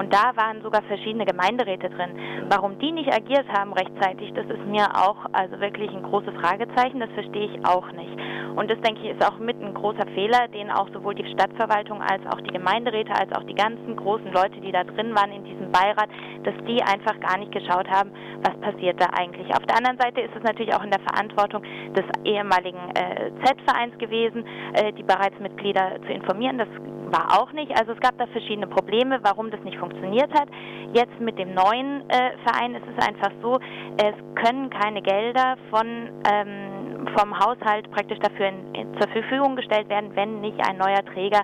Und 0.00 0.14
da 0.14 0.34
waren 0.34 0.62
sogar 0.62 0.80
verschiedene 0.84 1.26
Gemeinderäte 1.26 1.90
drin. 1.90 2.16
Warum 2.48 2.78
die 2.78 2.90
nicht 2.90 3.12
agiert 3.12 3.44
haben 3.52 3.74
rechtzeitig, 3.74 4.32
das 4.32 4.46
ist 4.46 4.64
mir 4.64 4.88
auch 4.96 5.26
also 5.32 5.60
wirklich 5.60 5.90
ein 5.90 6.02
großes 6.02 6.32
Fragezeichen, 6.40 7.00
das 7.00 7.10
verstehe 7.10 7.52
ich 7.52 7.66
auch 7.66 7.92
nicht. 7.92 8.16
Und 8.56 8.70
das 8.70 8.80
denke 8.80 9.02
ich 9.02 9.10
ist 9.10 9.22
auch 9.22 9.38
mit 9.38 9.60
ein 9.60 9.74
großer 9.74 10.06
Fehler, 10.14 10.48
den 10.48 10.70
auch 10.70 10.88
sowohl 10.94 11.14
die 11.14 11.30
Stadtverwaltung 11.30 12.00
als 12.00 12.24
auch 12.32 12.40
die 12.40 12.50
Gemeinderäte 12.50 13.12
als 13.12 13.30
auch 13.36 13.44
die 13.44 13.54
ganzen 13.54 13.94
großen 13.94 14.32
Leute, 14.32 14.58
die 14.62 14.72
da 14.72 14.84
drin 14.84 15.14
waren 15.14 15.32
in 15.32 15.44
diesem 15.44 15.70
Beirat, 15.70 16.08
dass 16.44 16.54
die 16.66 16.82
einfach 16.82 17.20
gar 17.20 17.36
nicht 17.36 17.52
geschaut 17.52 17.88
haben, 17.90 18.10
was 18.42 18.56
passiert 18.62 18.98
da 18.98 19.08
eigentlich. 19.12 19.54
Auf 19.54 19.66
der 19.66 19.76
anderen 19.76 19.98
Seite 19.98 20.22
ist 20.22 20.34
es 20.34 20.42
natürlich 20.42 20.74
auch 20.74 20.82
in 20.82 20.90
der 20.90 21.00
Verantwortung 21.00 21.62
des 21.92 22.04
ehemaligen 22.24 22.80
äh, 22.96 23.30
Z-Vereins 23.44 23.98
gewesen, 23.98 24.46
äh, 24.72 24.94
die 24.94 25.02
Bereichsmitglieder 25.02 26.00
zu 26.06 26.12
informieren. 26.12 26.56
Das 26.56 26.68
war 27.12 27.40
auch 27.40 27.52
nicht. 27.52 27.76
Also 27.78 27.92
es 27.92 28.00
gab 28.00 28.16
da 28.18 28.26
verschiedene 28.28 28.66
Probleme, 28.66 29.18
warum 29.22 29.50
das 29.50 29.60
nicht 29.60 29.76
funktioniert 29.76 29.89
hat. 30.38 30.48
Jetzt 30.92 31.20
mit 31.20 31.38
dem 31.38 31.54
neuen 31.54 32.08
äh, 32.10 32.32
Verein 32.44 32.74
ist 32.74 32.84
es 32.86 33.06
einfach 33.06 33.30
so, 33.42 33.58
es 33.96 34.14
können 34.34 34.70
keine 34.70 35.02
Gelder 35.02 35.56
von 35.70 35.86
ähm, 36.30 37.06
vom 37.16 37.38
Haushalt 37.38 37.90
praktisch 37.90 38.18
dafür 38.18 38.48
in, 38.48 38.74
in, 38.74 38.94
zur 38.98 39.08
Verfügung 39.08 39.56
gestellt 39.56 39.88
werden, 39.88 40.10
wenn 40.14 40.40
nicht 40.40 40.58
ein 40.68 40.76
neuer 40.76 41.04
Träger 41.12 41.42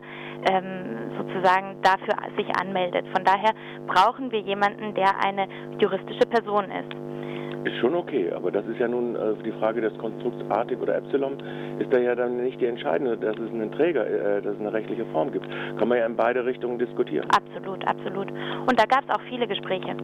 ähm, 0.51 1.13
sozusagen 1.19 1.81
dafür 1.83 2.15
sich 2.37 2.47
anmeldet. 2.61 3.07
Von 3.15 3.25
daher 3.25 3.53
brauchen 3.87 4.31
wir 4.31 4.41
jemanden, 4.41 4.95
der 4.95 5.25
eine 5.25 5.49
juristische 5.79 6.27
Person 6.27 6.65
ist. 6.65 6.93
Ist 7.67 7.79
schon 7.79 7.97
okay, 7.97 8.31
aber 8.31 8.53
das 8.53 8.65
ist 8.67 8.79
ja 8.79 8.87
nun 8.87 9.17
äh, 9.17 9.35
die 9.45 9.51
Frage 9.59 9.81
des 9.81 9.93
Konstrukts 9.99 10.39
Artig 10.51 10.81
oder 10.81 10.95
Epsilon, 10.95 11.37
ist 11.81 11.93
da 11.93 11.99
ja 11.99 12.15
dann 12.15 12.37
nicht 12.45 12.61
die 12.61 12.67
entscheidende, 12.67 13.17
dass 13.17 13.37
es 13.39 13.51
einen 13.51 13.73
Träger, 13.73 14.07
äh, 14.07 14.41
dass 14.41 14.55
es 14.55 14.61
eine 14.61 14.73
rechtliche 14.73 15.05
Form 15.07 15.33
gibt. 15.33 15.49
Kann 15.77 15.89
man 15.89 15.99
ja 15.99 16.07
in 16.07 16.15
beide 16.15 16.45
Richtungen 16.45 16.79
diskutieren. 16.79 17.27
Absolut, 17.35 17.85
absolut. 17.85 18.31
Und 18.31 18.79
da 18.79 18.85
gab 18.85 19.03
es 19.03 19.11
auch 19.11 19.21
viele 19.29 19.49
Gespräche. 19.49 19.97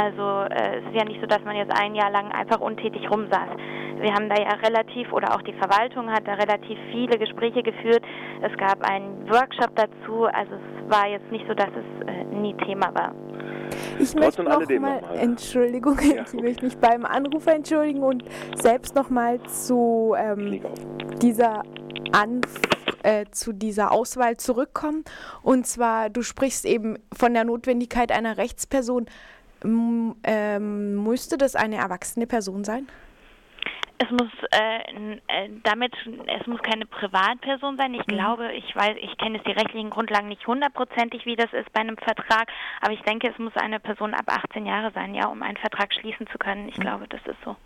Also 0.00 0.48
äh, 0.48 0.78
es 0.78 0.86
ist 0.86 0.96
ja 0.96 1.04
nicht 1.04 1.20
so, 1.20 1.26
dass 1.26 1.44
man 1.44 1.56
jetzt 1.56 1.78
ein 1.78 1.94
Jahr 1.94 2.10
lang 2.10 2.32
einfach 2.32 2.60
untätig 2.60 3.10
rumsaß. 3.10 3.50
Wir 4.00 4.14
haben 4.14 4.30
da 4.30 4.40
ja 4.40 4.56
relativ, 4.64 5.12
oder 5.12 5.34
auch 5.36 5.42
die 5.42 5.52
Verwaltung 5.52 6.10
hat 6.10 6.26
da 6.26 6.32
relativ 6.32 6.78
viele 6.90 7.18
Gespräche 7.18 7.62
geführt. 7.62 8.00
Es 8.40 8.56
gab 8.56 8.80
einen 8.88 9.28
Workshop 9.28 9.76
dazu, 9.76 10.24
also 10.24 10.52
es 10.56 10.90
war 10.90 11.06
jetzt 11.06 11.30
nicht 11.30 11.46
so, 11.46 11.52
dass 11.52 11.68
es 11.68 12.08
äh, 12.08 12.24
nie 12.34 12.54
Thema 12.64 12.94
war. 12.94 13.12
Ich 13.98 14.14
möchte 14.14 14.42
noch 14.42 14.68
mal, 14.68 15.02
Entschuldigung, 15.16 15.98
ja, 16.00 16.24
ich 16.32 16.40
möchte 16.40 16.64
mich 16.64 16.76
beim 16.78 17.04
Anrufer 17.04 17.54
entschuldigen 17.54 18.02
und 18.02 18.24
selbst 18.60 18.94
noch 18.94 19.10
mal 19.10 19.42
zu 19.44 20.14
ähm, 20.16 20.60
dieser 21.20 21.62
Anf 22.12 22.46
äh, 23.02 23.26
zu 23.30 23.52
dieser 23.52 23.92
Auswahl 23.92 24.36
zurückkommen. 24.36 25.04
Und 25.42 25.66
zwar, 25.66 26.10
du 26.10 26.22
sprichst 26.22 26.64
eben 26.64 26.98
von 27.12 27.34
der 27.34 27.44
Notwendigkeit 27.44 28.12
einer 28.12 28.36
Rechtsperson. 28.36 29.06
M 29.62 30.14
ähm, 30.22 31.02
müsste 31.04 31.36
das 31.36 31.54
eine 31.54 31.76
erwachsene 31.76 32.26
Person 32.26 32.64
sein? 32.64 32.88
Es 34.02 34.10
muss 34.10 34.30
äh, 34.50 34.78
äh, 35.28 35.50
damit, 35.62 35.92
es 36.40 36.46
muss 36.46 36.62
keine 36.62 36.86
Privatperson 36.86 37.76
sein. 37.76 37.92
Ich 37.92 38.06
mhm. 38.06 38.16
glaube, 38.16 38.50
ich 38.52 38.74
weiß, 38.74 38.96
ich 38.98 39.18
kenne 39.18 39.36
jetzt 39.36 39.46
die 39.46 39.52
rechtlichen 39.52 39.90
Grundlagen 39.90 40.28
nicht 40.28 40.46
hundertprozentig, 40.46 41.26
wie 41.26 41.36
das 41.36 41.52
ist 41.52 41.70
bei 41.74 41.80
einem 41.80 41.98
Vertrag, 41.98 42.48
aber 42.80 42.94
ich 42.94 43.02
denke, 43.02 43.28
es 43.28 43.38
muss 43.38 43.54
eine 43.56 43.78
Person 43.78 44.14
ab 44.14 44.24
18 44.26 44.64
Jahre 44.64 44.90
sein, 44.94 45.14
ja, 45.14 45.26
um 45.26 45.42
einen 45.42 45.58
Vertrag 45.58 45.92
schließen 45.92 46.26
zu 46.28 46.38
können. 46.38 46.68
Ich 46.68 46.78
mhm. 46.78 46.82
glaube, 46.82 47.08
das 47.08 47.20
ist 47.26 47.36
so. 47.44 47.56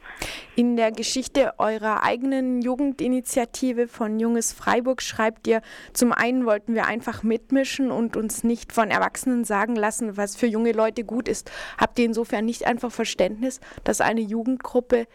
In 0.57 0.75
der 0.77 0.91
Geschichte 0.91 1.55
eurer 1.59 2.03
eigenen 2.03 2.63
Jugendinitiative 2.63 3.87
von 3.87 4.19
Junges 4.19 4.53
Freiburg 4.53 5.03
schreibt 5.03 5.47
ihr, 5.47 5.63
zum 5.93 6.13
einen 6.13 6.47
wollten 6.47 6.75
wir 6.75 6.87
einfach 6.87 7.23
mitmischen 7.23 7.93
und 7.93 8.17
uns 8.17 8.43
nicht 8.43 8.73
von 8.73 8.91
Erwachsenen 8.91 9.45
sagen 9.45 9.77
lassen, 9.77 10.17
was 10.17 10.35
für 10.35 10.47
junge 10.47 10.73
Leute 10.73 11.05
gut 11.05 11.29
ist. 11.29 11.53
Habt 11.79 11.97
ihr 12.01 12.07
insofern 12.07 12.45
nicht 12.45 12.67
einfach 12.67 12.91
Verständnis, 12.91 13.61
dass 13.85 14.01
eine 14.01 14.21
Jugendgruppe 14.21 15.07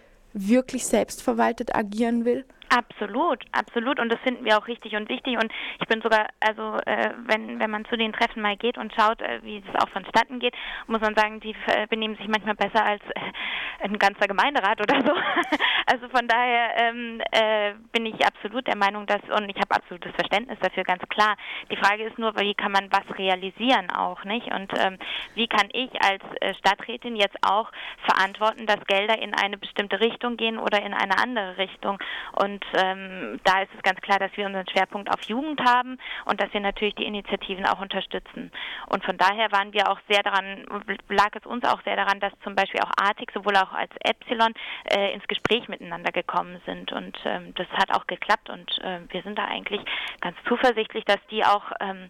wirklich 0.47 0.85
selbstverwaltet 0.85 1.75
agieren 1.75 2.25
will? 2.25 2.45
Absolut, 2.69 3.43
absolut. 3.51 3.99
Und 3.99 4.09
das 4.09 4.19
finden 4.19 4.45
wir 4.45 4.57
auch 4.57 4.67
richtig 4.67 4.95
und 4.95 5.09
wichtig. 5.09 5.37
Und 5.37 5.51
ich 5.79 5.87
bin 5.87 6.01
sogar, 6.01 6.27
also 6.39 6.77
äh, 6.85 7.11
wenn, 7.25 7.59
wenn 7.59 7.71
man 7.71 7.85
zu 7.85 7.97
den 7.97 8.13
Treffen 8.13 8.43
mal 8.43 8.55
geht 8.57 8.77
und 8.77 8.93
schaut, 8.93 9.21
äh, 9.21 9.39
wie 9.41 9.57
es 9.57 9.83
auch 9.83 9.89
vonstatten 9.89 10.39
geht, 10.39 10.53
muss 10.85 11.01
man 11.01 11.15
sagen, 11.15 11.39
die 11.39 11.55
äh, 11.67 11.87
benehmen 11.87 12.15
sich 12.17 12.27
manchmal 12.27 12.53
besser 12.53 12.85
als 12.85 13.01
äh, 13.15 13.85
ein 13.85 13.97
ganzer 13.97 14.27
Gemeinderat 14.27 14.79
oder 14.81 15.01
so. 15.01 15.13
also 15.87 16.09
von 16.09 16.27
daher 16.27 16.77
ähm, 16.77 17.21
äh, 17.31 17.73
bin 17.91 18.05
ich 18.05 18.23
absolut 18.23 18.67
der 18.67 18.77
Meinung, 18.77 19.07
dass, 19.07 19.21
und 19.35 19.49
ich 19.49 19.57
habe 19.57 19.75
absolutes 19.75 20.13
Verständnis 20.13 20.59
dafür, 20.59 20.83
ganz 20.83 21.01
klar. 21.09 21.37
Die 21.71 21.77
Frage 21.77 22.03
ist 22.03 22.19
nur, 22.19 22.39
wie 22.39 22.53
kann 22.53 22.71
man 22.71 22.91
was 22.91 23.17
realisieren 23.17 23.89
auch, 23.89 24.23
nicht? 24.25 24.53
Und 24.53 24.71
ähm, 24.77 24.99
wie 25.33 25.47
kann 25.47 25.69
ich 25.73 25.89
als 26.03 26.23
Stadträtin 26.59 27.15
jetzt 27.15 27.37
auch 27.41 27.71
verantworten, 28.05 28.67
dass 28.67 28.85
Gelder 28.85 29.19
in 29.19 29.33
eine 29.33 29.57
bestimmte 29.57 29.99
Richtung 29.99 30.37
gehen 30.37 30.59
oder 30.59 30.83
in 30.83 30.93
eine 30.93 31.17
andere 31.17 31.57
Richtung? 31.57 31.97
Und 32.33 32.58
und 32.59 32.65
ähm, 32.81 33.39
da 33.43 33.61
ist 33.61 33.69
es 33.75 33.81
ganz 33.83 34.01
klar, 34.01 34.19
dass 34.19 34.35
wir 34.35 34.45
unseren 34.45 34.67
Schwerpunkt 34.67 35.09
auf 35.09 35.21
Jugend 35.23 35.61
haben 35.61 35.97
und 36.25 36.41
dass 36.41 36.53
wir 36.53 36.59
natürlich 36.59 36.95
die 36.95 37.05
Initiativen 37.05 37.65
auch 37.65 37.79
unterstützen. 37.79 38.51
Und 38.87 39.03
von 39.05 39.17
daher 39.17 39.51
waren 39.51 39.71
wir 39.73 39.89
auch 39.89 39.99
sehr 40.09 40.23
daran, 40.23 40.65
lag 41.07 41.29
es 41.33 41.45
uns 41.45 41.63
auch 41.65 41.81
sehr 41.83 41.95
daran, 41.95 42.19
dass 42.19 42.33
zum 42.43 42.55
Beispiel 42.55 42.81
auch 42.81 42.91
Artig 43.01 43.31
sowohl 43.33 43.55
auch 43.55 43.71
als 43.71 43.91
Epsilon 44.03 44.53
äh, 44.91 45.13
ins 45.13 45.25
Gespräch 45.27 45.69
miteinander 45.69 46.11
gekommen 46.11 46.59
sind. 46.65 46.91
Und 46.91 47.17
ähm, 47.25 47.53
das 47.55 47.67
hat 47.69 47.91
auch 47.91 48.07
geklappt 48.07 48.49
und 48.49 48.69
äh, 48.83 48.99
wir 49.09 49.21
sind 49.21 49.37
da 49.37 49.45
eigentlich 49.45 49.81
ganz 50.19 50.35
zuversichtlich, 50.47 51.05
dass 51.05 51.19
die 51.31 51.45
auch 51.45 51.71
ähm, 51.79 52.09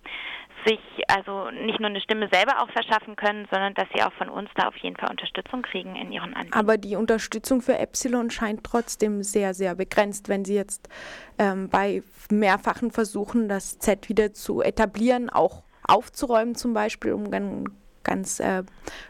sich 0.66 0.80
also 1.08 1.50
nicht 1.52 1.80
nur 1.80 1.90
eine 1.90 2.02
Stimme 2.02 2.30
selber 2.32 2.62
auch 2.62 2.70
verschaffen 2.72 3.16
können, 3.16 3.48
sondern 3.52 3.74
dass 3.74 3.88
sie 3.94 4.04
auch 4.04 4.14
von 4.14 4.30
uns 4.30 4.50
da 4.56 4.68
auf 4.68 4.78
jeden 4.78 4.96
Fall 4.96 5.10
Unterstützung 5.10 5.62
kriegen 5.62 5.96
in 5.96 6.12
ihren 6.12 6.34
Anliegen. 6.34 6.54
Aber 6.54 6.78
die 6.78 6.96
Unterstützung 6.96 7.62
für 7.62 7.78
Epsilon 7.78 8.30
scheint 8.30 8.64
trotzdem 8.64 9.24
sehr, 9.24 9.54
sehr 9.54 9.76
begrenzt, 9.76 10.30
wenn 10.30 10.46
sie 10.46 10.56
jetzt 10.56 10.90
ähm, 11.38 11.70
bei 11.70 12.04
mehrfachen 12.30 12.92
Versuchen, 12.92 13.50
das 13.50 13.80
Z 13.80 14.10
wieder 14.10 14.34
zu 14.34 14.62
etablieren, 14.62 15.30
auch 15.30 15.64
aufzuräumen 15.88 16.56
zum 16.56 16.74
Beispiel, 16.74 17.14
um 17.14 17.32
dann 17.32 17.66
ganz 18.04 18.40
äh, 18.40 18.64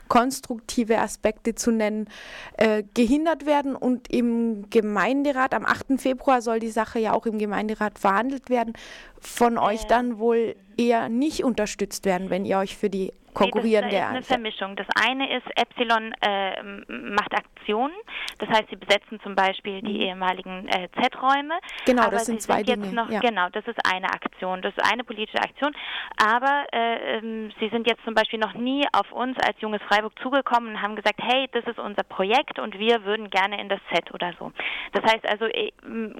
konstruktive 0.07 0.99
Aspekte 0.99 1.55
zu 1.55 1.71
nennen, 1.71 2.07
äh, 2.57 2.83
gehindert 2.93 3.45
werden. 3.45 3.75
Und 3.75 4.11
im 4.11 4.69
Gemeinderat, 4.69 5.53
am 5.53 5.65
8. 5.65 5.99
Februar 5.99 6.41
soll 6.41 6.59
die 6.59 6.71
Sache 6.71 6.99
ja 6.99 7.13
auch 7.13 7.25
im 7.25 7.37
Gemeinderat 7.37 7.99
verhandelt 7.99 8.49
werden, 8.49 8.73
von 9.19 9.57
euch 9.57 9.85
dann 9.85 10.19
wohl 10.19 10.55
eher 10.77 11.09
nicht 11.09 11.43
unterstützt 11.43 12.05
werden, 12.05 12.29
wenn 12.29 12.45
ihr 12.45 12.57
euch 12.57 12.77
für 12.77 12.89
die 12.89 13.11
konkurrierende 13.33 13.95
nee, 13.95 14.01
das 14.01 14.09
ist 14.09 14.15
eine 14.15 14.23
Vermischung. 14.23 14.75
Das 14.75 14.87
eine 14.95 15.37
ist, 15.37 15.45
Epsilon 15.55 16.13
äh, 16.21 16.63
macht 16.87 17.33
Aktionen, 17.33 17.93
das 18.39 18.49
heißt, 18.49 18.69
sie 18.69 18.75
besetzen 18.75 19.19
zum 19.21 19.35
Beispiel 19.35 19.81
die 19.81 19.93
mhm. 19.93 20.01
ehemaligen 20.01 20.67
äh, 20.67 20.87
Z-Räume. 21.01 21.59
Genau, 21.85 22.09
das 22.09 22.25
sind 22.25 22.41
zwei 22.41 22.63
sind 22.63 22.83
Dinge. 22.83 22.93
Noch, 22.93 23.09
ja. 23.09 23.19
Genau, 23.19 23.49
das 23.49 23.65
ist 23.67 23.79
eine 23.85 24.07
Aktion, 24.07 24.61
das 24.61 24.73
ist 24.75 24.91
eine 24.91 25.03
politische 25.03 25.39
Aktion. 25.39 25.73
Aber 26.17 26.65
äh, 26.71 27.17
ähm, 27.17 27.51
sie 27.59 27.69
sind 27.69 27.87
jetzt 27.87 28.03
zum 28.05 28.13
Beispiel 28.13 28.39
noch 28.39 28.53
nie 28.53 28.85
auf 28.93 29.11
uns 29.11 29.37
als 29.45 29.59
Junges 29.61 29.81
Freiburg 29.83 30.13
zugekommen 30.21 30.71
und 30.71 30.81
haben 30.81 30.95
gesagt, 30.95 31.19
hey, 31.21 31.47
das 31.51 31.65
ist 31.65 31.79
unser 31.79 32.03
Projekt 32.03 32.59
und 32.59 32.77
wir 32.79 33.03
würden 33.05 33.29
gerne 33.29 33.59
in 33.59 33.69
das 33.69 33.79
Z 33.93 34.13
oder 34.13 34.33
so. 34.39 34.51
Das 34.93 35.03
heißt 35.03 35.27
also, 35.27 35.45
äh, 35.45 35.71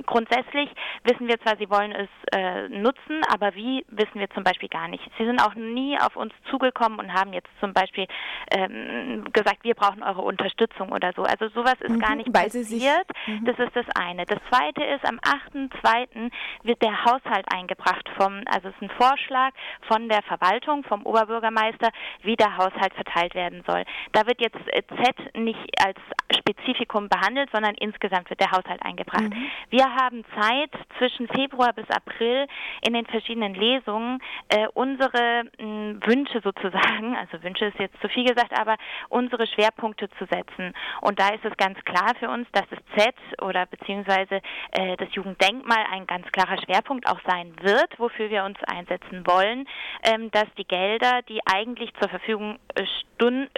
grundsätzlich 0.05 0.69
wissen 1.03 1.27
wir 1.27 1.39
zwar, 1.41 1.57
sie 1.57 1.69
wollen 1.69 1.91
es 1.91 2.09
äh, 2.33 2.69
nutzen, 2.69 3.21
aber 3.31 3.55
wie, 3.55 3.85
wissen 3.89 4.19
wir 4.19 4.29
zum 4.31 4.43
Beispiel 4.43 4.69
gar 4.69 4.87
nicht. 4.87 5.03
Sie 5.17 5.25
sind 5.25 5.41
auch 5.41 5.55
nie 5.55 5.97
auf 5.99 6.15
uns 6.15 6.33
zugekommen 6.49 6.98
und 6.99 7.13
haben 7.13 7.33
jetzt 7.33 7.49
zum 7.59 7.73
Beispiel 7.73 8.05
ähm, 8.51 9.25
gesagt, 9.33 9.63
wir 9.63 9.75
brauchen 9.75 10.03
eure 10.03 10.21
Unterstützung 10.21 10.91
oder 10.91 11.11
so. 11.15 11.23
Also 11.23 11.49
sowas 11.49 11.75
ist 11.79 11.95
mhm, 11.95 11.99
gar 11.99 12.15
nicht 12.15 12.31
passiert. 12.31 13.07
Mhm. 13.25 13.45
Das 13.45 13.57
ist 13.59 13.75
das 13.75 13.85
eine. 13.95 14.25
Das 14.25 14.39
zweite 14.49 14.83
ist, 14.83 15.05
am 15.05 15.17
8.2. 15.19 16.31
wird 16.63 16.81
der 16.81 17.05
Haushalt 17.05 17.45
eingebracht 17.53 18.07
vom, 18.17 18.41
also 18.45 18.69
es 18.69 18.75
ist 18.75 18.81
ein 18.81 18.89
Vorschlag 18.97 19.51
von 19.87 20.09
der 20.09 20.21
Verwaltung, 20.23 20.83
vom 20.83 21.05
Oberbürgermeister, 21.05 21.89
wie 22.21 22.35
der 22.35 22.57
Haushalt 22.57 22.93
verteilt 22.93 23.35
werden 23.35 23.63
soll. 23.67 23.83
Da 24.11 24.27
wird 24.27 24.41
jetzt 24.41 24.59
äh, 24.67 24.83
Z 25.03 25.35
nicht 25.35 25.85
als 25.85 25.97
Spezifikum 26.37 27.09
behandelt, 27.09 27.49
sondern 27.51 27.75
insgesamt 27.75 28.29
wird 28.29 28.39
der 28.39 28.51
Haushalt 28.51 28.83
eingebracht. 28.83 29.29
Mhm. 29.29 29.49
Wir 29.69 29.85
haben 29.85 30.23
Zeit 30.39 30.71
zwischen 30.97 31.27
Februar 31.27 31.73
bis 31.73 31.89
April 31.89 32.47
in 32.85 32.93
den 32.93 33.05
verschiedenen 33.05 33.53
Lesungen 33.53 34.19
äh, 34.49 34.67
unsere 34.73 35.43
mh, 35.57 36.05
Wünsche 36.05 36.41
sozusagen, 36.41 36.88
also 37.15 37.43
Wünsche 37.43 37.65
ist 37.65 37.79
jetzt 37.79 37.99
zu 38.01 38.09
viel 38.09 38.25
gesagt, 38.25 38.57
aber 38.57 38.75
unsere 39.09 39.47
Schwerpunkte 39.47 40.09
zu 40.17 40.25
setzen. 40.25 40.73
Und 41.01 41.19
da 41.19 41.29
ist 41.29 41.45
es 41.45 41.55
ganz 41.57 41.79
klar 41.85 42.13
für 42.19 42.29
uns, 42.29 42.47
dass 42.51 42.65
das 42.69 42.79
Z 42.97 43.15
oder 43.41 43.65
beziehungsweise 43.65 44.41
äh, 44.71 44.97
das 44.97 45.13
Jugenddenkmal 45.13 45.85
ein 45.91 46.07
ganz 46.07 46.27
klarer 46.31 46.61
Schwerpunkt 46.61 47.07
auch 47.07 47.19
sein 47.25 47.53
wird, 47.61 47.99
wofür 47.99 48.29
wir 48.29 48.43
uns 48.43 48.57
einsetzen 48.63 49.25
wollen, 49.25 49.67
ähm, 50.03 50.31
dass 50.31 50.47
die 50.57 50.65
Gelder, 50.65 51.21
die 51.27 51.39
eigentlich 51.45 51.93
zur 51.99 52.09
Verfügung 52.09 52.57
äh, 52.75 52.85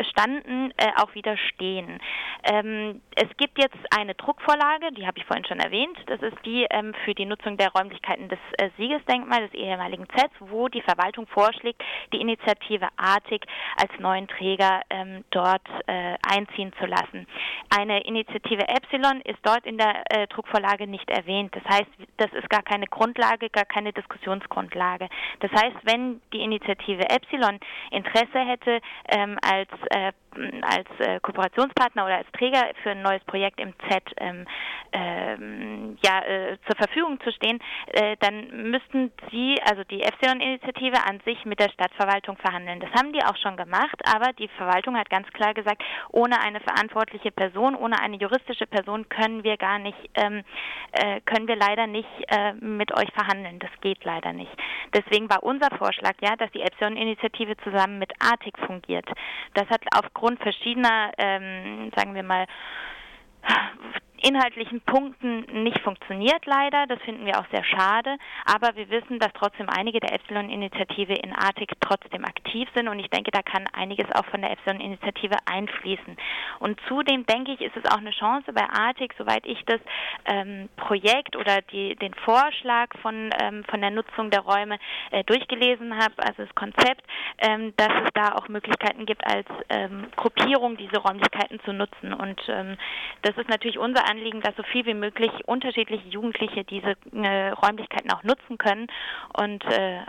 standen, 0.09 0.71
äh, 0.77 0.91
auch 0.97 1.13
wieder 1.13 1.37
stehen. 1.37 1.99
Ähm, 2.43 3.01
es 3.15 3.29
gibt 3.37 3.59
jetzt 3.59 3.77
eine 3.95 4.15
Druckvorlage, 4.15 4.91
die 4.93 5.05
habe 5.05 5.19
ich 5.19 5.25
vorhin 5.25 5.45
schon 5.45 5.59
erwähnt. 5.59 5.97
Das 6.07 6.21
ist 6.21 6.37
die 6.45 6.65
ähm, 6.71 6.93
für 7.05 7.13
die 7.13 7.25
Nutzung 7.25 7.57
der 7.57 7.71
Räumlichkeiten 7.71 8.29
des 8.29 8.39
äh, 8.57 8.69
Siegesdenkmals 8.77 9.51
des 9.51 9.59
ehemaligen 9.59 10.07
Z, 10.15 10.31
wo 10.39 10.67
die 10.67 10.81
Verwaltung 10.81 11.27
vorschlägt, 11.27 11.83
die 12.13 12.21
Initiative 12.21 12.87
Artig 13.21 13.45
als 13.77 13.91
neuen 13.99 14.27
Träger 14.27 14.81
ähm, 14.89 15.23
dort 15.31 15.67
äh, 15.87 16.15
einziehen 16.27 16.73
zu 16.79 16.85
lassen. 16.85 17.27
Eine 17.69 18.01
Initiative 18.01 18.67
Epsilon 18.67 19.21
ist 19.21 19.39
dort 19.43 19.65
in 19.65 19.77
der 19.77 20.03
äh, 20.09 20.27
Druckvorlage 20.27 20.87
nicht 20.87 21.09
erwähnt. 21.09 21.55
Das 21.55 21.63
heißt, 21.65 21.89
das 22.17 22.31
ist 22.33 22.49
gar 22.49 22.63
keine 22.63 22.87
Grundlage, 22.87 23.49
gar 23.49 23.65
keine 23.65 23.93
Diskussionsgrundlage. 23.93 25.07
Das 25.39 25.51
heißt, 25.51 25.77
wenn 25.83 26.21
die 26.33 26.41
Initiative 26.41 27.09
Epsilon 27.09 27.59
Interesse 27.91 28.39
hätte, 28.39 28.81
ähm, 29.09 29.37
als 29.41 29.69
äh, 29.89 30.11
als 30.61 30.87
äh, 30.99 31.19
Kooperationspartner 31.19 32.05
oder 32.05 32.17
als 32.17 32.31
Träger 32.31 32.71
für 32.83 32.91
ein 32.91 33.01
neues 33.01 33.23
Projekt 33.25 33.59
im 33.59 33.73
Z 33.89 34.03
ähm, 34.17 34.45
ähm, 34.93 35.97
ja, 36.03 36.19
äh, 36.19 36.57
zur 36.67 36.75
Verfügung 36.75 37.19
zu 37.21 37.31
stehen, 37.31 37.59
äh, 37.87 38.15
dann 38.19 38.71
müssten 38.71 39.11
Sie, 39.31 39.57
also 39.69 39.83
die 39.85 40.01
Epsilon-Initiative 40.01 40.97
an 41.05 41.21
sich 41.25 41.43
mit 41.45 41.59
der 41.59 41.69
Stadtverwaltung 41.69 42.37
verhandeln. 42.37 42.79
Das 42.79 42.91
haben 42.91 43.13
die 43.13 43.23
auch 43.23 43.37
schon 43.37 43.57
gemacht, 43.57 43.95
aber 44.05 44.33
die 44.33 44.47
Verwaltung 44.49 44.97
hat 44.97 45.09
ganz 45.09 45.27
klar 45.29 45.53
gesagt, 45.53 45.81
ohne 46.09 46.41
eine 46.41 46.59
verantwortliche 46.59 47.31
Person, 47.31 47.75
ohne 47.75 47.99
eine 48.01 48.17
juristische 48.17 48.67
Person 48.67 49.07
können 49.09 49.43
wir 49.43 49.57
gar 49.57 49.79
nicht, 49.79 49.97
ähm, 50.15 50.43
äh, 50.91 51.21
können 51.21 51.47
wir 51.47 51.55
leider 51.55 51.87
nicht 51.87 52.09
äh, 52.27 52.53
mit 52.53 52.95
euch 52.97 53.11
verhandeln. 53.13 53.59
Das 53.59 53.71
geht 53.81 54.03
leider 54.03 54.33
nicht. 54.33 54.51
Deswegen 54.93 55.29
war 55.29 55.43
unser 55.43 55.69
Vorschlag 55.77 56.15
ja, 56.21 56.35
dass 56.35 56.51
die 56.51 56.61
Epsilon-Initiative 56.61 57.55
zusammen 57.63 57.99
mit 57.99 58.11
ARTIC 58.19 58.57
fungiert. 58.65 59.07
Das 59.53 59.67
hat 59.69 59.81
aufgrund 59.95 60.20
verschiedener, 60.37 61.11
ähm, 61.17 61.91
sagen 61.95 62.15
wir 62.15 62.23
mal, 62.23 62.45
inhaltlichen 64.23 64.81
Punkten 64.81 65.63
nicht 65.63 65.79
funktioniert 65.81 66.45
leider. 66.45 66.87
Das 66.87 67.01
finden 67.01 67.25
wir 67.25 67.39
auch 67.39 67.45
sehr 67.51 67.63
schade. 67.63 68.17
Aber 68.45 68.75
wir 68.75 68.89
wissen, 68.89 69.19
dass 69.19 69.31
trotzdem 69.33 69.67
einige 69.69 69.99
der 69.99 70.13
Epsilon-Initiative 70.13 71.13
in 71.13 71.33
Arctic 71.33 71.71
trotzdem 71.79 72.25
aktiv 72.25 72.67
sind 72.75 72.87
und 72.87 72.99
ich 72.99 73.09
denke, 73.09 73.31
da 73.31 73.41
kann 73.41 73.67
einiges 73.73 74.05
auch 74.13 74.25
von 74.25 74.41
der 74.41 74.51
Epsilon-Initiative 74.51 75.35
einfließen. 75.45 76.17
Und 76.59 76.79
zudem 76.87 77.25
denke 77.25 77.53
ich, 77.53 77.61
ist 77.61 77.75
es 77.75 77.85
auch 77.91 77.97
eine 77.97 78.11
Chance 78.11 78.53
bei 78.53 78.67
Arctic, 78.69 79.13
soweit 79.17 79.45
ich 79.45 79.63
das 79.65 79.79
ähm, 80.25 80.69
Projekt 80.77 81.35
oder 81.35 81.61
die, 81.71 81.95
den 81.95 82.13
Vorschlag 82.13 82.89
von, 83.01 83.31
ähm, 83.41 83.63
von 83.69 83.81
der 83.81 83.91
Nutzung 83.91 84.29
der 84.29 84.41
Räume 84.41 84.77
äh, 85.11 85.23
durchgelesen 85.23 85.95
habe, 85.95 86.13
also 86.19 86.43
das 86.43 86.55
Konzept, 86.55 87.03
ähm, 87.39 87.73
dass 87.77 87.91
es 88.03 88.09
da 88.13 88.35
auch 88.35 88.47
Möglichkeiten 88.47 89.05
gibt, 89.05 89.25
als 89.25 89.47
ähm, 89.69 90.07
Gruppierung 90.15 90.77
diese 90.77 90.97
Räumlichkeiten 90.97 91.59
zu 91.61 91.73
nutzen. 91.73 92.13
Und 92.13 92.41
ähm, 92.47 92.77
das 93.21 93.37
ist 93.37 93.49
natürlich 93.49 93.77
unser 93.77 94.07
Anliegen, 94.11 94.41
dass 94.41 94.55
so 94.55 94.63
viel 94.63 94.85
wie 94.85 94.93
möglich 94.93 95.31
unterschiedliche 95.45 96.07
Jugendliche 96.09 96.63
diese 96.63 96.95
äh, 97.13 97.49
Räumlichkeiten 97.49 98.11
auch 98.11 98.23
nutzen 98.23 98.57
können 98.57 98.87
und 99.37 99.63
äh, 99.65 99.99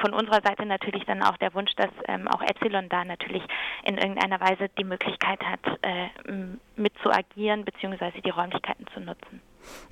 von 0.00 0.12
unserer 0.12 0.42
Seite 0.42 0.66
natürlich 0.66 1.04
dann 1.06 1.22
auch 1.22 1.36
der 1.38 1.54
Wunsch, 1.54 1.74
dass 1.76 1.90
ähm, 2.06 2.28
auch 2.28 2.42
Epsilon 2.42 2.88
da 2.88 3.04
natürlich 3.04 3.42
in 3.84 3.96
irgendeiner 3.96 4.40
Weise 4.40 4.68
die 4.78 4.84
Möglichkeit 4.84 5.40
hat, 5.42 5.60
äh, 5.82 6.08
mit 6.76 6.92
bzw. 7.02 8.20
die 8.20 8.30
Räumlichkeiten 8.30 8.86
zu 8.92 9.00
nutzen. 9.00 9.40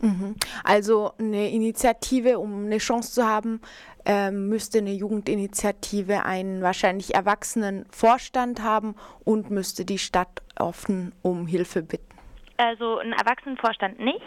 Mhm. 0.01 0.37
Also 0.63 1.13
eine 1.19 1.51
Initiative, 1.51 2.39
um 2.39 2.67
eine 2.67 2.79
Chance 2.79 3.13
zu 3.13 3.27
haben, 3.27 3.61
äh, 4.05 4.31
müsste 4.31 4.79
eine 4.79 4.93
Jugendinitiative 4.93 6.25
einen 6.25 6.63
wahrscheinlich 6.63 7.15
erwachsenen 7.15 7.87
Vorstand 7.91 8.63
haben 8.63 8.95
und 9.25 9.51
müsste 9.51 9.85
die 9.85 9.99
Stadt 9.99 10.43
offen 10.57 11.13
um 11.23 11.47
Hilfe 11.47 11.83
bitten. 11.83 12.14
Also 12.57 12.99
ein 12.99 13.13
Erwachsenenvorstand 13.13 13.99
nicht, 13.99 14.23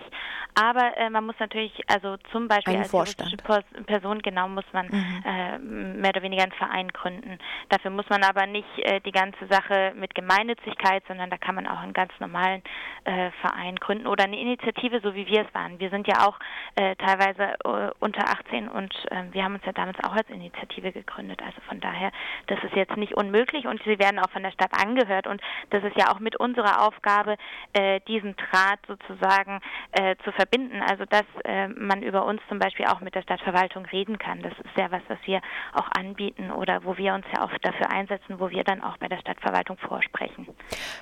aber 0.53 0.97
äh, 0.97 1.09
man 1.09 1.25
muss 1.25 1.35
natürlich, 1.39 1.71
also 1.87 2.17
zum 2.31 2.47
Beispiel 2.47 2.73
Ein 2.73 2.81
als 2.81 2.91
Vorstand. 2.91 3.41
Person 3.85 4.19
genau 4.21 4.49
muss 4.49 4.65
man 4.73 4.87
Mhm. 4.87 5.23
äh, 5.25 5.57
mehr 5.59 6.09
oder 6.09 6.21
weniger 6.21 6.43
einen 6.43 6.51
Verein 6.53 6.87
gründen. 6.89 7.37
Dafür 7.69 7.91
muss 7.91 8.09
man 8.09 8.23
aber 8.23 8.45
nicht 8.45 8.67
äh, 8.79 8.99
die 9.01 9.11
ganze 9.11 9.45
Sache 9.47 9.93
mit 9.95 10.13
Gemeinnützigkeit, 10.15 11.03
sondern 11.07 11.29
da 11.29 11.37
kann 11.37 11.55
man 11.55 11.67
auch 11.67 11.79
einen 11.79 11.93
ganz 11.93 12.11
normalen 12.19 12.63
äh, 13.05 13.31
Verein 13.41 13.75
gründen 13.77 14.07
oder 14.07 14.25
eine 14.25 14.39
Initiative, 14.39 14.99
so 15.01 15.13
wie 15.15 15.27
wir 15.27 15.45
es 15.47 15.53
waren. 15.53 15.79
Wir 15.79 15.89
sind 15.89 16.07
ja 16.07 16.27
auch 16.27 16.37
äh, 16.75 16.95
teilweise 16.95 17.53
äh, 17.63 17.91
unter 17.99 18.27
18 18.29 18.67
und 18.67 18.93
äh, 19.11 19.23
wir 19.31 19.43
haben 19.43 19.55
uns 19.55 19.65
ja 19.65 19.71
damals 19.71 19.97
auch 20.03 20.13
als 20.13 20.29
Initiative 20.29 20.91
gegründet. 20.91 21.41
Also 21.45 21.61
von 21.67 21.79
daher, 21.79 22.11
das 22.47 22.61
ist 22.63 22.75
jetzt 22.75 22.97
nicht 22.97 23.13
unmöglich 23.15 23.67
und 23.67 23.81
sie 23.83 23.99
werden 23.99 24.19
auch 24.19 24.29
von 24.31 24.43
der 24.43 24.51
Stadt 24.51 24.71
angehört 24.73 25.27
und 25.27 25.41
das 25.69 25.83
ist 25.83 25.95
ja 25.97 26.11
auch 26.11 26.19
mit 26.19 26.35
unserer 26.37 26.85
Aufgabe, 26.85 27.37
äh, 27.73 27.99
diesen 28.17 28.35
Draht 28.35 28.79
sozusagen 28.87 29.59
äh, 29.91 30.15
zu 30.23 30.31
verbinden. 30.31 30.81
Also 30.81 31.05
dass 31.05 31.25
äh, 31.43 31.67
man 31.67 32.01
über 32.01 32.25
uns 32.25 32.41
zum 32.49 32.59
Beispiel 32.59 32.85
auch 32.85 33.01
mit 33.01 33.15
der 33.15 33.21
Stadtverwaltung 33.21 33.85
reden 33.85 34.17
kann. 34.17 34.41
Das 34.41 34.53
ist 34.53 34.77
ja 34.77 34.91
was, 34.91 35.01
was 35.07 35.19
wir 35.25 35.41
auch 35.73 35.87
anbieten 35.97 36.51
oder 36.51 36.83
wo 36.83 36.97
wir 36.97 37.13
uns 37.13 37.25
ja 37.35 37.43
auch 37.43 37.51
dafür 37.61 37.89
einsetzen, 37.91 38.39
wo 38.39 38.49
wir 38.49 38.63
dann 38.63 38.83
auch 38.83 38.97
bei 38.97 39.07
der 39.07 39.19
Stadtverwaltung 39.19 39.77
vorsprechen. 39.77 40.47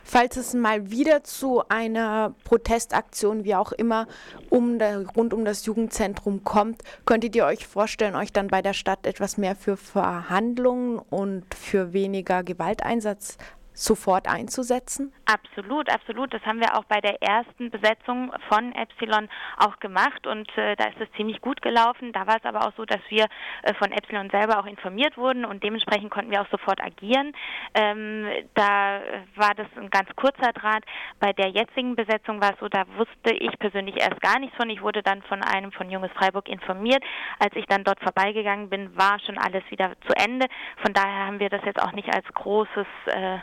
Falls 0.04 0.38
es 0.38 0.54
mal 0.54 0.92
wieder 0.92 1.24
zu 1.24 1.64
einer 1.70 2.36
Protestaktion, 2.44 3.44
wie 3.44 3.56
auch 3.56 3.72
immer, 3.72 4.08
um 4.50 4.80
der, 4.80 5.06
rund 5.16 5.34
um 5.34 5.46
das 5.46 5.66
Jugendzentrum 5.66 6.44
kommt, 6.44 6.82
könntet 7.06 7.36
ihr 7.36 7.46
euch 7.46 7.66
vorstellen, 7.66 8.16
euch 8.16 8.34
dann 8.34 8.48
bei 8.48 8.62
der 8.62 8.74
Stadt 8.74 9.06
etwas 9.06 9.38
mehr 9.38 9.56
für 9.56 9.78
Verhandlungen 9.78 11.00
und 11.00 11.54
für 11.54 11.94
weniger 11.94 12.44
Gewalteinsatz 12.44 13.38
sofort 13.76 14.28
einzusetzen? 14.28 15.14
Absolut, 15.26 15.90
absolut. 15.90 16.34
Das 16.34 16.42
haben 16.46 16.60
wir 16.60 16.78
auch 16.78 16.86
bei 16.86 17.02
der 17.02 17.22
ersten 17.22 17.70
Besetzung 17.70 18.32
von 18.50 18.74
Epsilon 18.74 19.28
auch 19.58 19.80
gemacht 19.80 20.26
und 20.26 20.50
äh, 20.58 20.76
da 20.76 20.86
ist 20.86 21.00
es 21.00 21.12
ziemlich 21.18 21.42
gut 21.42 21.62
gelaufen. 21.62 22.14
Da 22.14 22.26
war 22.28 22.38
es 22.38 22.46
aber 22.46 22.66
auch 22.66 22.74
so, 22.78 22.86
dass 22.86 23.02
wir 23.10 23.26
äh, 23.64 23.74
von 23.76 23.92
Epsilon 23.92 24.30
selber 24.30 24.60
auch 24.60 24.66
informiert 24.66 25.18
wurden 25.18 25.46
und 25.46 25.64
dementsprechend 25.64 26.12
konnten 26.12 26.32
wir 26.32 26.42
auch 26.42 26.50
sofort 26.50 26.82
agieren. 26.82 27.34
Ähm, 27.74 28.28
da 28.54 29.02
war 29.36 29.54
das 29.56 29.68
ein 29.76 29.90
ganz 29.90 30.10
kurzer 30.16 30.54
Draht. 30.54 30.84
Bei 31.20 31.34
der 31.34 31.50
jetzigen 31.50 31.96
Besetzung 31.96 32.42
war 32.42 32.54
es 32.54 32.60
so, 32.60 32.70
da 32.70 32.86
wusste 32.98 33.34
ich 33.34 33.58
persönlich 33.60 34.00
erst 34.00 34.22
gar 34.22 34.40
nichts 34.40 34.56
von. 34.56 34.70
Ich 34.70 34.82
wurde 34.82 35.04
dann 35.04 35.22
von 35.24 35.42
einem 35.44 35.72
von 35.72 35.90
Junges 35.90 36.12
Freiburg 36.14 36.48
informiert. 36.48 37.04
Als 37.40 37.56
ich 37.56 37.66
dann 37.66 37.84
dort 37.84 38.00
vorbeigegangen 38.00 38.70
bin, 38.70 38.96
war 38.96 39.20
schon 39.20 39.38
alles 39.38 39.64
wieder 39.70 39.94
zu 40.08 40.14
Ende. 40.16 40.48
Von 40.84 40.94
daher 40.94 41.28
haben 41.28 41.40
wir 41.40 41.50
das 41.50 41.64
jetzt 41.66 41.82
auch 41.82 41.92
nicht 41.92 42.14
als 42.14 42.26
großes 42.34 42.88
äh, 43.08 43.38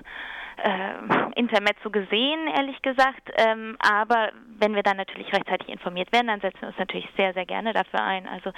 äh, 0.56 1.38
Intermezzo 1.38 1.90
gesehen, 1.90 2.46
ehrlich 2.54 2.80
gesagt. 2.82 3.30
Ähm, 3.36 3.76
aber 3.78 4.30
wenn 4.58 4.74
wir 4.74 4.82
dann 4.82 4.96
natürlich 4.96 5.32
rechtzeitig 5.32 5.68
informiert 5.68 6.12
werden, 6.12 6.28
dann 6.28 6.40
setzen 6.40 6.60
wir 6.60 6.68
uns 6.68 6.78
natürlich 6.78 7.08
sehr, 7.16 7.32
sehr 7.34 7.46
gerne 7.46 7.72
dafür 7.72 8.02
ein. 8.02 8.28
Also 8.28 8.52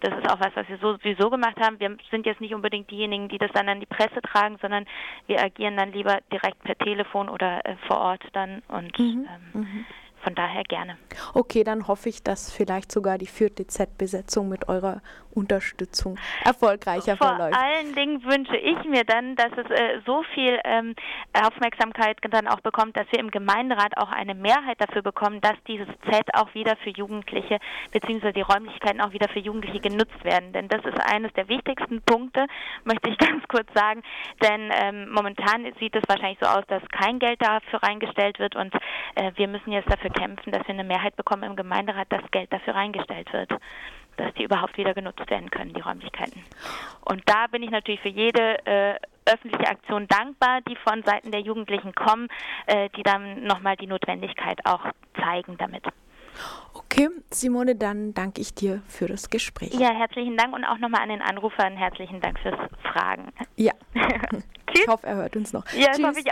das 0.00 0.14
ist 0.18 0.30
auch 0.30 0.40
was, 0.40 0.54
was 0.54 0.68
wir 0.68 0.78
sowieso 0.78 1.30
gemacht 1.30 1.60
haben. 1.60 1.78
Wir 1.80 1.96
sind 2.10 2.26
jetzt 2.26 2.40
nicht 2.40 2.54
unbedingt 2.54 2.90
diejenigen, 2.90 3.28
die 3.28 3.38
das 3.38 3.50
dann 3.52 3.68
an 3.68 3.80
die 3.80 3.86
Presse 3.86 4.20
tragen, 4.22 4.58
sondern 4.60 4.86
wir 5.26 5.42
agieren 5.42 5.76
dann 5.76 5.92
lieber 5.92 6.18
direkt 6.32 6.62
per 6.62 6.76
Telefon 6.78 7.28
oder 7.28 7.64
äh, 7.66 7.76
vor 7.86 7.98
Ort 7.98 8.24
dann 8.32 8.62
und 8.68 8.98
Mhm, 8.98 9.28
ähm, 9.54 9.86
von 10.22 10.34
daher 10.34 10.62
gerne. 10.64 10.96
Okay, 11.34 11.64
dann 11.64 11.88
hoffe 11.88 12.08
ich, 12.08 12.22
dass 12.22 12.52
vielleicht 12.52 12.92
sogar 12.92 13.18
die 13.18 13.26
vierte 13.26 13.66
Z-Besetzung 13.66 14.48
mit 14.48 14.68
eurer 14.68 15.00
Unterstützung 15.34 16.18
erfolgreicher 16.44 17.16
Vor 17.16 17.28
verläuft. 17.28 17.56
allen 17.56 17.94
Dingen 17.94 18.24
wünsche 18.24 18.56
ich 18.56 18.84
mir 18.84 19.04
dann, 19.04 19.36
dass 19.36 19.52
es 19.52 19.70
äh, 19.70 20.00
so 20.04 20.22
viel 20.34 20.58
ähm, 20.64 20.94
Aufmerksamkeit 21.32 22.18
dann 22.30 22.48
auch 22.48 22.60
bekommt, 22.60 22.96
dass 22.96 23.06
wir 23.10 23.20
im 23.20 23.30
Gemeinderat 23.30 23.96
auch 23.96 24.10
eine 24.10 24.34
Mehrheit 24.34 24.80
dafür 24.80 25.02
bekommen, 25.02 25.40
dass 25.40 25.54
dieses 25.66 25.86
Z 26.10 26.34
auch 26.34 26.52
wieder 26.54 26.76
für 26.82 26.90
Jugendliche 26.90 27.58
beziehungsweise 27.92 28.32
die 28.32 28.40
Räumlichkeiten 28.40 29.00
auch 29.00 29.12
wieder 29.12 29.28
für 29.28 29.38
Jugendliche 29.38 29.80
genutzt 29.80 30.24
werden. 30.24 30.52
Denn 30.52 30.68
das 30.68 30.84
ist 30.84 30.98
eines 31.00 31.32
der 31.34 31.48
wichtigsten 31.48 32.02
Punkte, 32.02 32.46
möchte 32.84 33.08
ich 33.08 33.18
ganz 33.18 33.46
kurz 33.48 33.68
sagen. 33.74 34.02
Denn 34.42 34.70
ähm, 34.72 35.10
momentan 35.10 35.64
sieht 35.78 35.94
es 35.94 36.02
wahrscheinlich 36.08 36.38
so 36.40 36.46
aus, 36.46 36.64
dass 36.66 36.82
kein 36.88 37.18
Geld 37.18 37.40
dafür 37.40 37.82
reingestellt 37.82 38.38
wird 38.38 38.56
und 38.56 38.74
äh, 39.14 39.32
wir 39.36 39.48
müssen 39.48 39.72
jetzt 39.72 39.90
dafür 39.90 40.09
kämpfen, 40.12 40.52
dass 40.52 40.66
wir 40.66 40.74
eine 40.74 40.84
Mehrheit 40.84 41.16
bekommen 41.16 41.44
im 41.44 41.56
Gemeinderat, 41.56 42.10
dass 42.10 42.22
Geld 42.30 42.52
dafür 42.52 42.74
reingestellt 42.74 43.32
wird 43.32 43.50
dass 44.20 44.34
die 44.34 44.44
überhaupt 44.44 44.76
wieder 44.76 44.94
genutzt 44.94 45.28
werden 45.30 45.50
können, 45.50 45.72
die 45.72 45.80
Räumlichkeiten. 45.80 46.44
Und 47.00 47.22
da 47.26 47.46
bin 47.46 47.62
ich 47.62 47.70
natürlich 47.70 48.00
für 48.00 48.08
jede 48.08 48.64
äh, 48.66 48.94
öffentliche 49.26 49.66
Aktion 49.66 50.06
dankbar, 50.08 50.60
die 50.68 50.76
von 50.76 51.02
Seiten 51.02 51.30
der 51.30 51.40
Jugendlichen 51.40 51.94
kommen, 51.94 52.28
äh, 52.66 52.88
die 52.96 53.02
dann 53.02 53.44
nochmal 53.44 53.76
die 53.76 53.86
Notwendigkeit 53.86 54.60
auch 54.64 54.84
zeigen 55.16 55.56
damit. 55.58 55.84
Okay, 56.74 57.08
Simone, 57.30 57.74
dann 57.74 58.14
danke 58.14 58.40
ich 58.40 58.54
dir 58.54 58.82
für 58.86 59.06
das 59.06 59.30
Gespräch. 59.30 59.74
Ja, 59.74 59.90
herzlichen 59.90 60.36
Dank 60.36 60.54
und 60.54 60.64
auch 60.64 60.78
nochmal 60.78 61.02
an 61.02 61.08
den 61.08 61.22
Anrufer 61.22 61.64
einen 61.64 61.76
herzlichen 61.76 62.20
Dank 62.20 62.38
fürs 62.38 62.58
Fragen. 62.82 63.32
Ja. 63.56 63.72
Ich 64.72 64.88
hoffe, 64.88 65.06
er 65.06 65.16
hört 65.16 65.36
uns 65.36 65.52
noch. 65.52 65.64
Ja, 65.72 65.88
das 65.88 65.96
Tschüss. 65.96 66.06
hoffe 66.06 66.20
ich 66.20 66.26
auch. 66.26 66.28